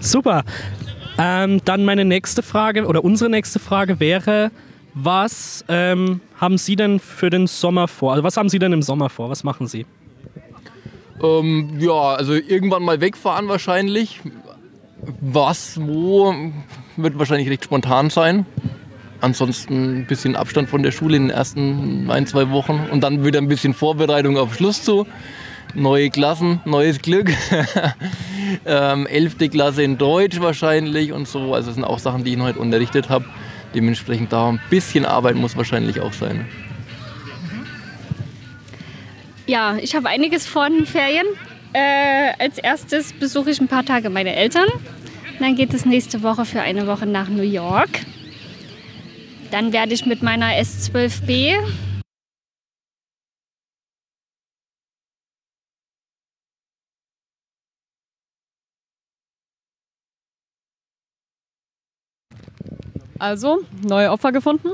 Super. 0.00 0.44
Ähm, 1.18 1.60
dann 1.64 1.84
meine 1.84 2.04
nächste 2.04 2.42
Frage 2.42 2.86
oder 2.86 3.02
unsere 3.02 3.30
nächste 3.30 3.58
Frage 3.58 4.00
wäre, 4.00 4.50
was 4.94 5.64
ähm, 5.68 6.20
haben 6.36 6.58
Sie 6.58 6.76
denn 6.76 7.00
für 7.00 7.30
den 7.30 7.46
Sommer 7.46 7.88
vor? 7.88 8.12
Also 8.12 8.22
was 8.22 8.36
haben 8.36 8.48
Sie 8.48 8.58
denn 8.58 8.72
im 8.72 8.82
Sommer 8.82 9.08
vor? 9.08 9.30
Was 9.30 9.44
machen 9.44 9.66
Sie? 9.66 9.86
Ähm, 11.22 11.76
ja, 11.78 12.14
also 12.14 12.32
irgendwann 12.34 12.82
mal 12.82 13.00
wegfahren 13.00 13.48
wahrscheinlich. 13.48 14.20
Was, 15.20 15.80
wo, 15.80 16.34
wird 16.96 17.18
wahrscheinlich 17.18 17.48
recht 17.48 17.64
spontan 17.64 18.10
sein. 18.10 18.46
Ansonsten 19.20 20.00
ein 20.00 20.06
bisschen 20.06 20.36
Abstand 20.36 20.68
von 20.68 20.82
der 20.82 20.92
Schule 20.92 21.16
in 21.16 21.24
den 21.24 21.30
ersten 21.30 22.08
ein, 22.10 22.26
zwei 22.26 22.50
Wochen 22.50 22.88
und 22.92 23.02
dann 23.02 23.24
wieder 23.24 23.40
ein 23.40 23.48
bisschen 23.48 23.74
Vorbereitung 23.74 24.36
auf 24.36 24.54
Schluss 24.54 24.84
zu. 24.84 25.06
Neue 25.74 26.10
Klassen, 26.10 26.60
neues 26.64 27.00
Glück. 27.00 27.30
ähm, 28.66 29.06
elfte 29.06 29.48
Klasse 29.48 29.82
in 29.82 29.98
Deutsch 29.98 30.40
wahrscheinlich 30.40 31.12
und 31.12 31.26
so. 31.26 31.54
Also 31.54 31.68
das 31.68 31.74
sind 31.74 31.84
auch 31.84 31.98
Sachen, 31.98 32.24
die 32.24 32.32
ich 32.32 32.36
noch 32.36 32.46
nicht 32.46 32.58
unterrichtet 32.58 33.08
habe. 33.08 33.24
Dementsprechend 33.74 34.32
da 34.32 34.48
ein 34.48 34.60
bisschen 34.70 35.04
Arbeit 35.04 35.34
muss 35.34 35.56
wahrscheinlich 35.56 36.00
auch 36.00 36.12
sein. 36.12 36.46
Ja, 39.48 39.78
ich 39.80 39.96
habe 39.96 40.10
einiges 40.10 40.46
vor 40.46 40.68
den 40.68 40.84
Ferien. 40.84 41.26
Äh, 41.72 42.34
als 42.38 42.58
erstes 42.58 43.14
besuche 43.14 43.50
ich 43.50 43.58
ein 43.62 43.66
paar 43.66 43.82
Tage 43.82 44.10
meine 44.10 44.36
Eltern. 44.36 44.68
Dann 45.40 45.56
geht 45.56 45.72
es 45.72 45.86
nächste 45.86 46.22
Woche 46.22 46.44
für 46.44 46.60
eine 46.60 46.86
Woche 46.86 47.06
nach 47.06 47.30
New 47.30 47.40
York. 47.40 47.88
Dann 49.50 49.72
werde 49.72 49.94
ich 49.94 50.04
mit 50.04 50.22
meiner 50.22 50.48
S12B 50.48 51.56
Also, 63.18 63.60
neue 63.82 64.12
Opfer 64.12 64.30
gefunden. 64.30 64.72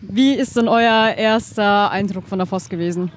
Wie 0.00 0.34
ist 0.34 0.56
denn 0.56 0.68
euer 0.68 1.14
erster 1.16 1.90
Eindruck 1.90 2.28
von 2.28 2.38
der 2.38 2.46
FOS 2.46 2.68
gewesen? 2.68 3.10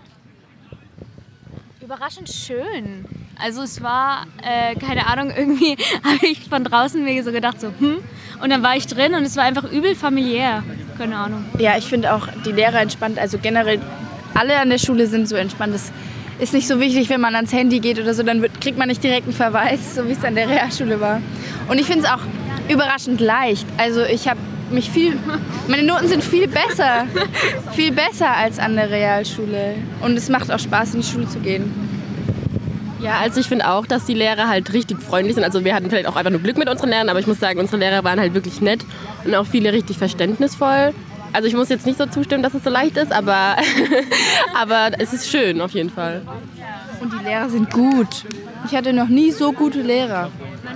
Überraschend 1.85 2.29
schön. 2.29 3.05
Also 3.37 3.61
es 3.61 3.83
war, 3.83 4.25
äh, 4.41 4.73
keine 4.73 5.05
Ahnung, 5.05 5.29
irgendwie 5.29 5.77
habe 6.03 6.25
ich 6.25 6.49
von 6.49 6.63
draußen 6.63 7.03
mir 7.03 7.23
so 7.23 7.31
gedacht, 7.31 7.61
so, 7.61 7.67
hm. 7.67 7.97
Und 8.41 8.49
dann 8.49 8.63
war 8.63 8.75
ich 8.75 8.87
drin 8.87 9.13
und 9.13 9.21
es 9.21 9.37
war 9.37 9.43
einfach 9.43 9.71
übel 9.71 9.93
familiär. 9.93 10.63
Keine 10.97 11.15
Ahnung. 11.15 11.45
Ja, 11.59 11.77
ich 11.77 11.85
finde 11.85 12.11
auch 12.11 12.27
die 12.43 12.53
Lehrer 12.53 12.81
entspannt. 12.81 13.19
Also 13.19 13.37
generell, 13.37 13.79
alle 14.33 14.57
an 14.57 14.71
der 14.71 14.79
Schule 14.79 15.05
sind 15.05 15.29
so 15.29 15.35
entspannt. 15.35 15.75
Das 15.75 15.91
ist 16.39 16.53
nicht 16.53 16.67
so 16.67 16.79
wichtig, 16.79 17.07
wenn 17.09 17.21
man 17.21 17.35
ans 17.35 17.53
Handy 17.53 17.79
geht 17.79 17.99
oder 17.99 18.15
so, 18.15 18.23
dann 18.23 18.41
wird, 18.41 18.59
kriegt 18.61 18.79
man 18.79 18.87
nicht 18.87 19.03
direkt 19.03 19.27
einen 19.27 19.35
Verweis, 19.35 19.93
so 19.93 20.07
wie 20.07 20.13
es 20.13 20.25
an 20.25 20.33
der 20.33 20.49
Realschule 20.49 20.99
war. 20.99 21.21
Und 21.67 21.79
ich 21.79 21.85
finde 21.85 22.05
es 22.05 22.09
auch 22.11 22.21
überraschend 22.67 23.21
leicht. 23.21 23.67
Also 23.77 24.01
ich 24.01 24.27
habe 24.27 24.39
mich 24.69 24.89
viel, 24.89 25.17
meine 25.67 25.83
Noten 25.83 26.07
sind 26.07 26.23
viel 26.23 26.47
besser, 26.47 27.05
viel 27.73 27.91
besser 27.91 28.35
als 28.35 28.59
an 28.59 28.75
der 28.75 28.89
Realschule. 28.89 29.75
Und 30.01 30.17
es 30.17 30.29
macht 30.29 30.51
auch 30.51 30.59
Spaß, 30.59 30.95
in 30.95 31.01
die 31.01 31.07
Schule 31.07 31.27
zu 31.27 31.39
gehen. 31.39 31.73
Ja, 33.01 33.19
also 33.19 33.39
ich 33.39 33.47
finde 33.47 33.69
auch, 33.69 33.85
dass 33.85 34.05
die 34.05 34.15
Lehrer 34.15 34.47
halt 34.47 34.73
richtig 34.73 34.99
freundlich 34.99 35.35
sind. 35.35 35.43
Also 35.43 35.63
wir 35.63 35.75
hatten 35.75 35.89
vielleicht 35.89 36.07
auch 36.07 36.15
einfach 36.15 36.31
nur 36.31 36.41
Glück 36.41 36.57
mit 36.57 36.67
unseren 36.67 36.89
Lehrern, 36.89 37.09
aber 37.09 37.19
ich 37.19 37.27
muss 37.27 37.39
sagen, 37.39 37.59
unsere 37.59 37.77
Lehrer 37.77 38.03
waren 38.03 38.19
halt 38.19 38.33
wirklich 38.33 38.61
nett 38.61 38.83
und 39.23 39.35
auch 39.35 39.45
viele 39.45 39.73
richtig 39.73 39.97
verständnisvoll. 39.97 40.93
Also 41.31 41.47
ich 41.47 41.53
muss 41.53 41.69
jetzt 41.69 41.85
nicht 41.85 41.97
so 41.97 42.05
zustimmen, 42.05 42.41
dass 42.41 42.53
es 42.53 42.63
so 42.63 42.69
leicht 42.69 42.97
ist, 42.97 43.11
aber, 43.11 43.57
aber 44.55 44.91
es 44.97 45.13
ist 45.13 45.29
schön 45.29 45.61
auf 45.61 45.71
jeden 45.71 45.89
Fall. 45.89 46.21
Und 47.01 47.13
die 47.13 47.23
Lehrer 47.23 47.49
sind 47.49 47.71
gut. 47.71 48.25
Ich 48.65 48.75
hatte 48.75 48.93
noch 48.93 49.09
nie 49.09 49.31
so 49.31 49.51
gute 49.51 49.81
Lehrer. 49.81 50.31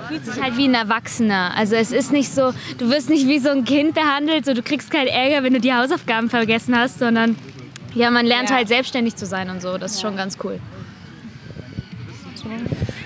Fühlt 0.10 0.26
sich 0.26 0.42
halt 0.42 0.58
wie 0.58 0.66
ein 0.68 0.74
Erwachsener. 0.74 1.52
Also 1.56 1.76
es 1.76 1.92
ist 1.92 2.12
nicht 2.12 2.30
so, 2.34 2.52
du 2.78 2.90
wirst 2.90 3.10
nicht 3.10 3.28
wie 3.28 3.40
so 3.40 3.50
ein 3.50 3.64
Kind 3.64 3.94
behandelt, 3.94 4.46
so 4.46 4.54
du 4.54 4.62
kriegst 4.62 4.92
keinen 4.92 5.08
Ärger, 5.08 5.44
wenn 5.44 5.54
du 5.54 5.60
die 5.62 5.74
Hausaufgaben 5.74 6.30
vergessen 6.30 6.76
hast, 6.78 7.00
sondern 7.00 7.36
ja, 7.96 8.10
man 8.12 8.26
lernt 8.26 8.50
Ja. 8.50 8.58
halt 8.58 8.68
selbstständig 8.68 9.16
zu 9.16 9.26
sein 9.26 9.50
und 9.50 9.62
so. 9.62 9.78
Das 9.78 9.94
ist 9.94 10.02
schon 10.02 10.16
ganz 10.18 10.38
cool. 10.44 10.60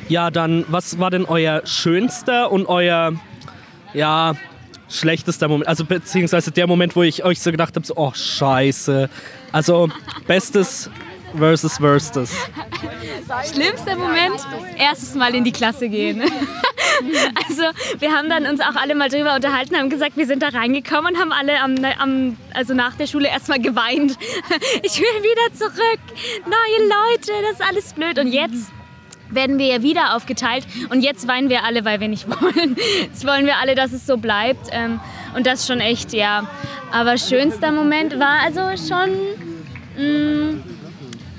Ja, 0.10 0.30
dann, 0.32 0.66
was 0.68 1.00
war 1.00 1.10
denn 1.12 1.26
euer 1.26 1.62
schönster 1.66 2.52
und 2.52 2.68
euer, 2.68 3.14
ja, 3.94 4.36
schlechtester 4.90 5.48
Moment? 5.48 5.68
Also, 5.68 5.86
beziehungsweise 5.86 6.52
der 6.52 6.68
Moment, 6.68 6.96
wo 6.96 7.04
ich 7.04 7.24
euch 7.24 7.40
so 7.42 7.52
gedacht 7.52 7.76
habe, 7.76 7.86
so, 7.86 7.96
oh, 7.96 8.12
scheiße. 8.14 9.10
Also, 9.52 9.90
bestes 10.28 10.90
versus 11.38 11.82
worstes. 11.82 12.32
Schlimmster 13.52 13.96
Moment, 13.96 14.36
erstes 14.78 15.16
Mal 15.16 15.34
in 15.36 15.44
die 15.44 15.52
Klasse 15.52 15.90
gehen. 15.90 16.22
Also 17.48 17.64
wir 18.00 18.12
haben 18.12 18.30
dann 18.30 18.46
uns 18.46 18.62
auch 18.62 18.76
alle 18.76 18.96
mal 18.96 19.10
drüber 19.10 19.36
unterhalten, 19.36 19.76
haben 19.76 19.90
gesagt, 19.90 20.18
wir 20.18 20.26
sind 20.26 20.42
da 20.42 20.50
reingekommen 20.50 21.14
und 21.14 21.20
haben 21.20 21.32
alle 21.32 21.60
am, 21.60 21.76
am, 22.00 22.38
also 22.54 22.74
nach 22.74 22.96
der 22.96 23.08
Schule 23.08 23.28
erstmal 23.28 23.60
geweint. 23.60 24.18
Ich 24.84 25.00
will 25.00 25.24
wieder 25.24 25.54
zurück, 25.54 26.00
neue 26.46 26.88
Leute, 26.88 27.32
das 27.44 27.60
ist 27.60 27.68
alles 27.68 27.94
blöd. 27.94 28.20
Und 28.20 28.28
jetzt 28.28 28.72
werden 29.30 29.58
wir 29.58 29.68
ja 29.68 29.82
wieder 29.82 30.16
aufgeteilt 30.16 30.66
und 30.90 31.02
jetzt 31.02 31.28
weinen 31.28 31.50
wir 31.50 31.64
alle, 31.64 31.86
weil 31.86 32.00
wir 32.00 32.08
nicht 32.08 32.28
wollen. 32.42 32.76
Jetzt 33.02 33.26
wollen 33.26 33.46
wir 33.46 33.58
alle, 33.58 33.76
dass 33.76 33.92
es 33.94 34.06
so 34.06 34.18
bleibt 34.18 34.68
ähm, 34.72 35.00
und 35.36 35.48
das 35.48 35.68
schon 35.68 35.80
echt, 35.80 36.14
ja. 36.14 36.48
Aber 36.92 37.18
schönster 37.18 37.72
Moment 37.72 38.20
war 38.20 38.42
also 38.44 38.62
schon... 38.88 39.10
Mh, 39.98 40.64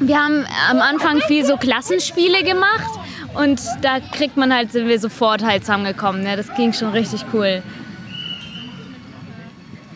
wir 0.00 0.18
haben 0.18 0.44
am 0.70 0.80
Anfang 0.80 1.20
viel 1.22 1.44
so 1.44 1.56
Klassenspiele 1.56 2.42
gemacht 2.42 2.90
und 3.34 3.60
da 3.82 4.00
kriegt 4.00 4.36
man 4.36 4.52
halt, 4.54 4.72
sind 4.72 4.88
wir 4.88 4.98
sofort 4.98 5.42
halt 5.42 5.64
zusammengekommen. 5.64 6.22
Ne? 6.22 6.36
Das 6.36 6.52
ging 6.54 6.72
schon 6.72 6.90
richtig 6.90 7.24
cool. 7.32 7.62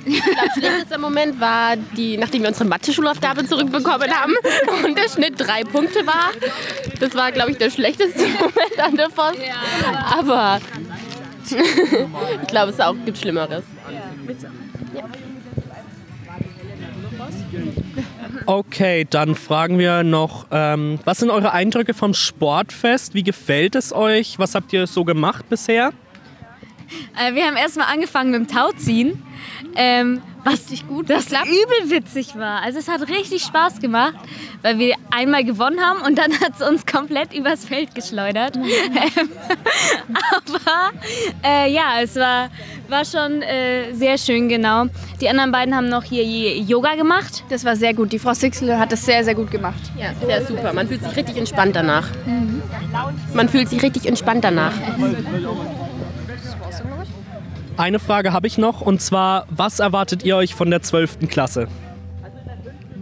Ich 0.05 0.22
glaube, 0.22 0.51
schlechtester 0.57 0.98
Moment 0.98 1.38
war, 1.38 1.77
die, 1.77 2.16
nachdem 2.16 2.42
wir 2.42 2.48
unsere 2.48 2.64
Mathe-Schulaufgabe 2.64 3.46
zurückbekommen 3.46 4.11
haben 4.11 4.33
und 4.85 4.96
der 4.96 5.09
Schnitt 5.09 5.35
drei 5.37 5.64
Punkte 5.64 6.07
war. 6.07 6.31
Das 6.98 7.14
war, 7.14 7.31
glaube 7.31 7.51
ich, 7.51 7.59
der 7.59 7.70
schlechteste 7.70 8.27
Moment 8.40 8.79
an 8.81 8.96
der 8.96 9.11
FOS. 9.11 9.37
Aber 10.18 10.61
ich 12.42 12.48
glaube, 12.48 12.72
es 12.72 12.81
auch, 12.81 12.94
gibt 13.05 13.18
Schlimmeres. 13.18 13.64
Okay, 18.50 19.06
dann 19.11 19.34
fragen 19.34 19.78
wir 19.78 20.02
noch, 20.02 20.46
ähm, 20.50 21.00
was 21.04 21.18
sind 21.18 21.28
eure 21.28 21.52
Eindrücke 21.52 21.92
vom 21.92 22.14
Sportfest? 22.14 23.12
Wie 23.12 23.22
gefällt 23.22 23.74
es 23.74 23.92
euch? 23.92 24.38
Was 24.38 24.54
habt 24.54 24.72
ihr 24.72 24.87
so 24.87 25.04
gemacht 25.04 25.46
bisher? 25.50 25.92
Äh, 27.20 27.34
wir 27.34 27.44
haben 27.44 27.58
erstmal 27.58 27.92
angefangen 27.92 28.30
mit 28.30 28.40
dem 28.40 28.48
Tauziehen. 28.48 29.22
Ähm, 29.80 30.20
was 30.42 30.66
gut 30.88 31.08
das 31.08 31.26
übel 31.28 31.90
witzig 31.90 32.36
war. 32.36 32.62
Also 32.62 32.80
es 32.80 32.88
hat 32.88 33.08
richtig 33.08 33.42
Spaß 33.42 33.80
gemacht, 33.80 34.14
weil 34.62 34.78
wir 34.78 34.96
einmal 35.10 35.44
gewonnen 35.44 35.80
haben 35.80 36.00
und 36.00 36.18
dann 36.18 36.32
hat 36.40 36.54
es 36.58 36.66
uns 36.66 36.84
komplett 36.84 37.32
übers 37.32 37.64
Feld 37.64 37.94
geschleudert. 37.94 38.56
Ähm, 38.56 39.28
aber 40.08 40.90
äh, 41.44 41.70
ja, 41.72 42.00
es 42.02 42.16
war, 42.16 42.50
war 42.88 43.04
schon 43.04 43.42
äh, 43.42 43.92
sehr 43.94 44.18
schön, 44.18 44.48
genau. 44.48 44.86
Die 45.20 45.28
anderen 45.28 45.52
beiden 45.52 45.74
haben 45.76 45.88
noch 45.88 46.02
hier 46.02 46.24
Yoga 46.24 46.96
gemacht. 46.96 47.44
Das 47.48 47.64
war 47.64 47.76
sehr 47.76 47.94
gut. 47.94 48.12
Die 48.12 48.18
Frau 48.18 48.34
Sixel 48.34 48.76
hat 48.78 48.90
das 48.90 49.04
sehr, 49.04 49.22
sehr 49.22 49.36
gut 49.36 49.50
gemacht. 49.52 49.80
Ja, 49.96 50.12
sehr 50.26 50.44
super. 50.44 50.72
Man 50.72 50.88
fühlt 50.88 51.02
sich 51.02 51.16
richtig 51.16 51.36
entspannt 51.36 51.76
danach. 51.76 52.08
Man 53.32 53.48
fühlt 53.48 53.68
sich 53.68 53.82
richtig 53.82 54.06
entspannt 54.06 54.42
danach. 54.42 54.72
Eine 57.78 58.00
Frage 58.00 58.32
habe 58.32 58.48
ich 58.48 58.58
noch 58.58 58.80
und 58.80 59.00
zwar, 59.00 59.46
was 59.50 59.78
erwartet 59.78 60.24
ihr 60.24 60.36
euch 60.36 60.52
von 60.52 60.68
der 60.68 60.82
12. 60.82 61.28
Klasse? 61.28 61.68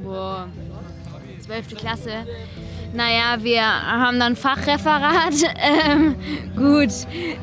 Boah, 0.04 0.48
12. 1.46 1.76
Klasse. 1.76 2.10
Naja, 2.92 3.38
wir 3.42 3.62
haben 3.62 4.20
dann 4.20 4.36
Fachreferat. 4.36 5.32
Ähm, 5.58 6.14
gut, 6.54 6.92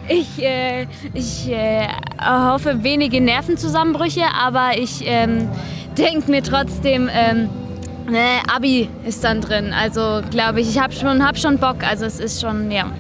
ich, 0.08 0.44
äh, 0.44 0.86
ich 1.14 1.50
äh, 1.50 1.88
hoffe 2.24 2.84
wenige 2.84 3.20
Nervenzusammenbrüche, 3.20 4.26
aber 4.40 4.78
ich 4.78 5.02
ähm, 5.04 5.50
denke 5.98 6.30
mir 6.30 6.44
trotzdem, 6.44 7.10
ähm, 7.12 7.50
ne, 8.08 8.42
Abi 8.54 8.90
ist 9.06 9.24
dann 9.24 9.42
drin. 9.42 9.74
Also 9.74 10.22
glaube 10.30 10.62
ich, 10.62 10.70
ich 10.70 10.80
habe 10.80 10.94
schon, 10.94 11.26
hab 11.26 11.38
schon 11.38 11.58
Bock. 11.58 11.84
Also 11.84 12.06
es 12.06 12.20
ist 12.20 12.42
schon, 12.42 12.70
ja. 12.70 12.92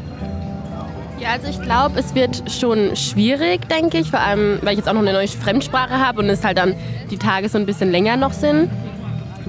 Ja, 1.23 1.29
also 1.31 1.47
ich 1.47 1.61
glaube, 1.61 1.97
es 1.97 2.15
wird 2.15 2.51
schon 2.51 2.97
schwierig, 2.97 3.69
denke 3.69 3.97
ich. 3.97 4.09
Vor 4.09 4.19
allem, 4.19 4.59
weil 4.61 4.73
ich 4.73 4.79
jetzt 4.79 4.89
auch 4.89 4.93
noch 4.93 5.01
eine 5.01 5.13
neue 5.13 5.29
Fremdsprache 5.29 5.97
habe 5.97 6.19
und 6.21 6.29
es 6.29 6.43
halt 6.43 6.57
dann 6.57 6.75
die 7.11 7.17
Tage 7.17 7.47
so 7.47 7.57
ein 7.57 7.65
bisschen 7.65 7.91
länger 7.91 8.17
noch 8.17 8.33
sind. 8.33 8.69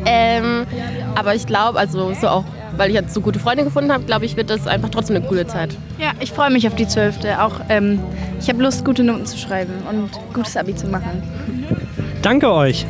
Ähm, 0.06 0.66
aber 1.16 1.34
ich 1.34 1.46
glaube, 1.46 1.80
also 1.80 2.14
so 2.14 2.28
auch, 2.28 2.44
weil 2.76 2.90
ich 2.90 2.94
jetzt 2.94 3.12
so 3.12 3.20
gute 3.20 3.40
Freunde 3.40 3.64
gefunden 3.64 3.92
habe, 3.92 4.04
glaube 4.04 4.24
ich, 4.24 4.36
wird 4.36 4.50
das 4.50 4.68
einfach 4.68 4.88
trotzdem 4.88 5.16
eine 5.16 5.26
coole 5.26 5.48
Zeit. 5.48 5.76
Ja, 5.98 6.12
ich 6.20 6.30
freue 6.30 6.50
mich 6.50 6.68
auf 6.68 6.76
die 6.76 6.86
12. 6.86 7.18
Auch 7.40 7.54
ähm, 7.68 7.98
ich 8.38 8.48
habe 8.48 8.62
Lust, 8.62 8.84
gute 8.84 9.02
Noten 9.02 9.26
zu 9.26 9.36
schreiben 9.36 9.72
und 9.90 10.10
gutes 10.32 10.56
Abi 10.56 10.76
zu 10.76 10.86
machen. 10.86 11.24
Danke 12.22 12.52
euch. 12.52 12.86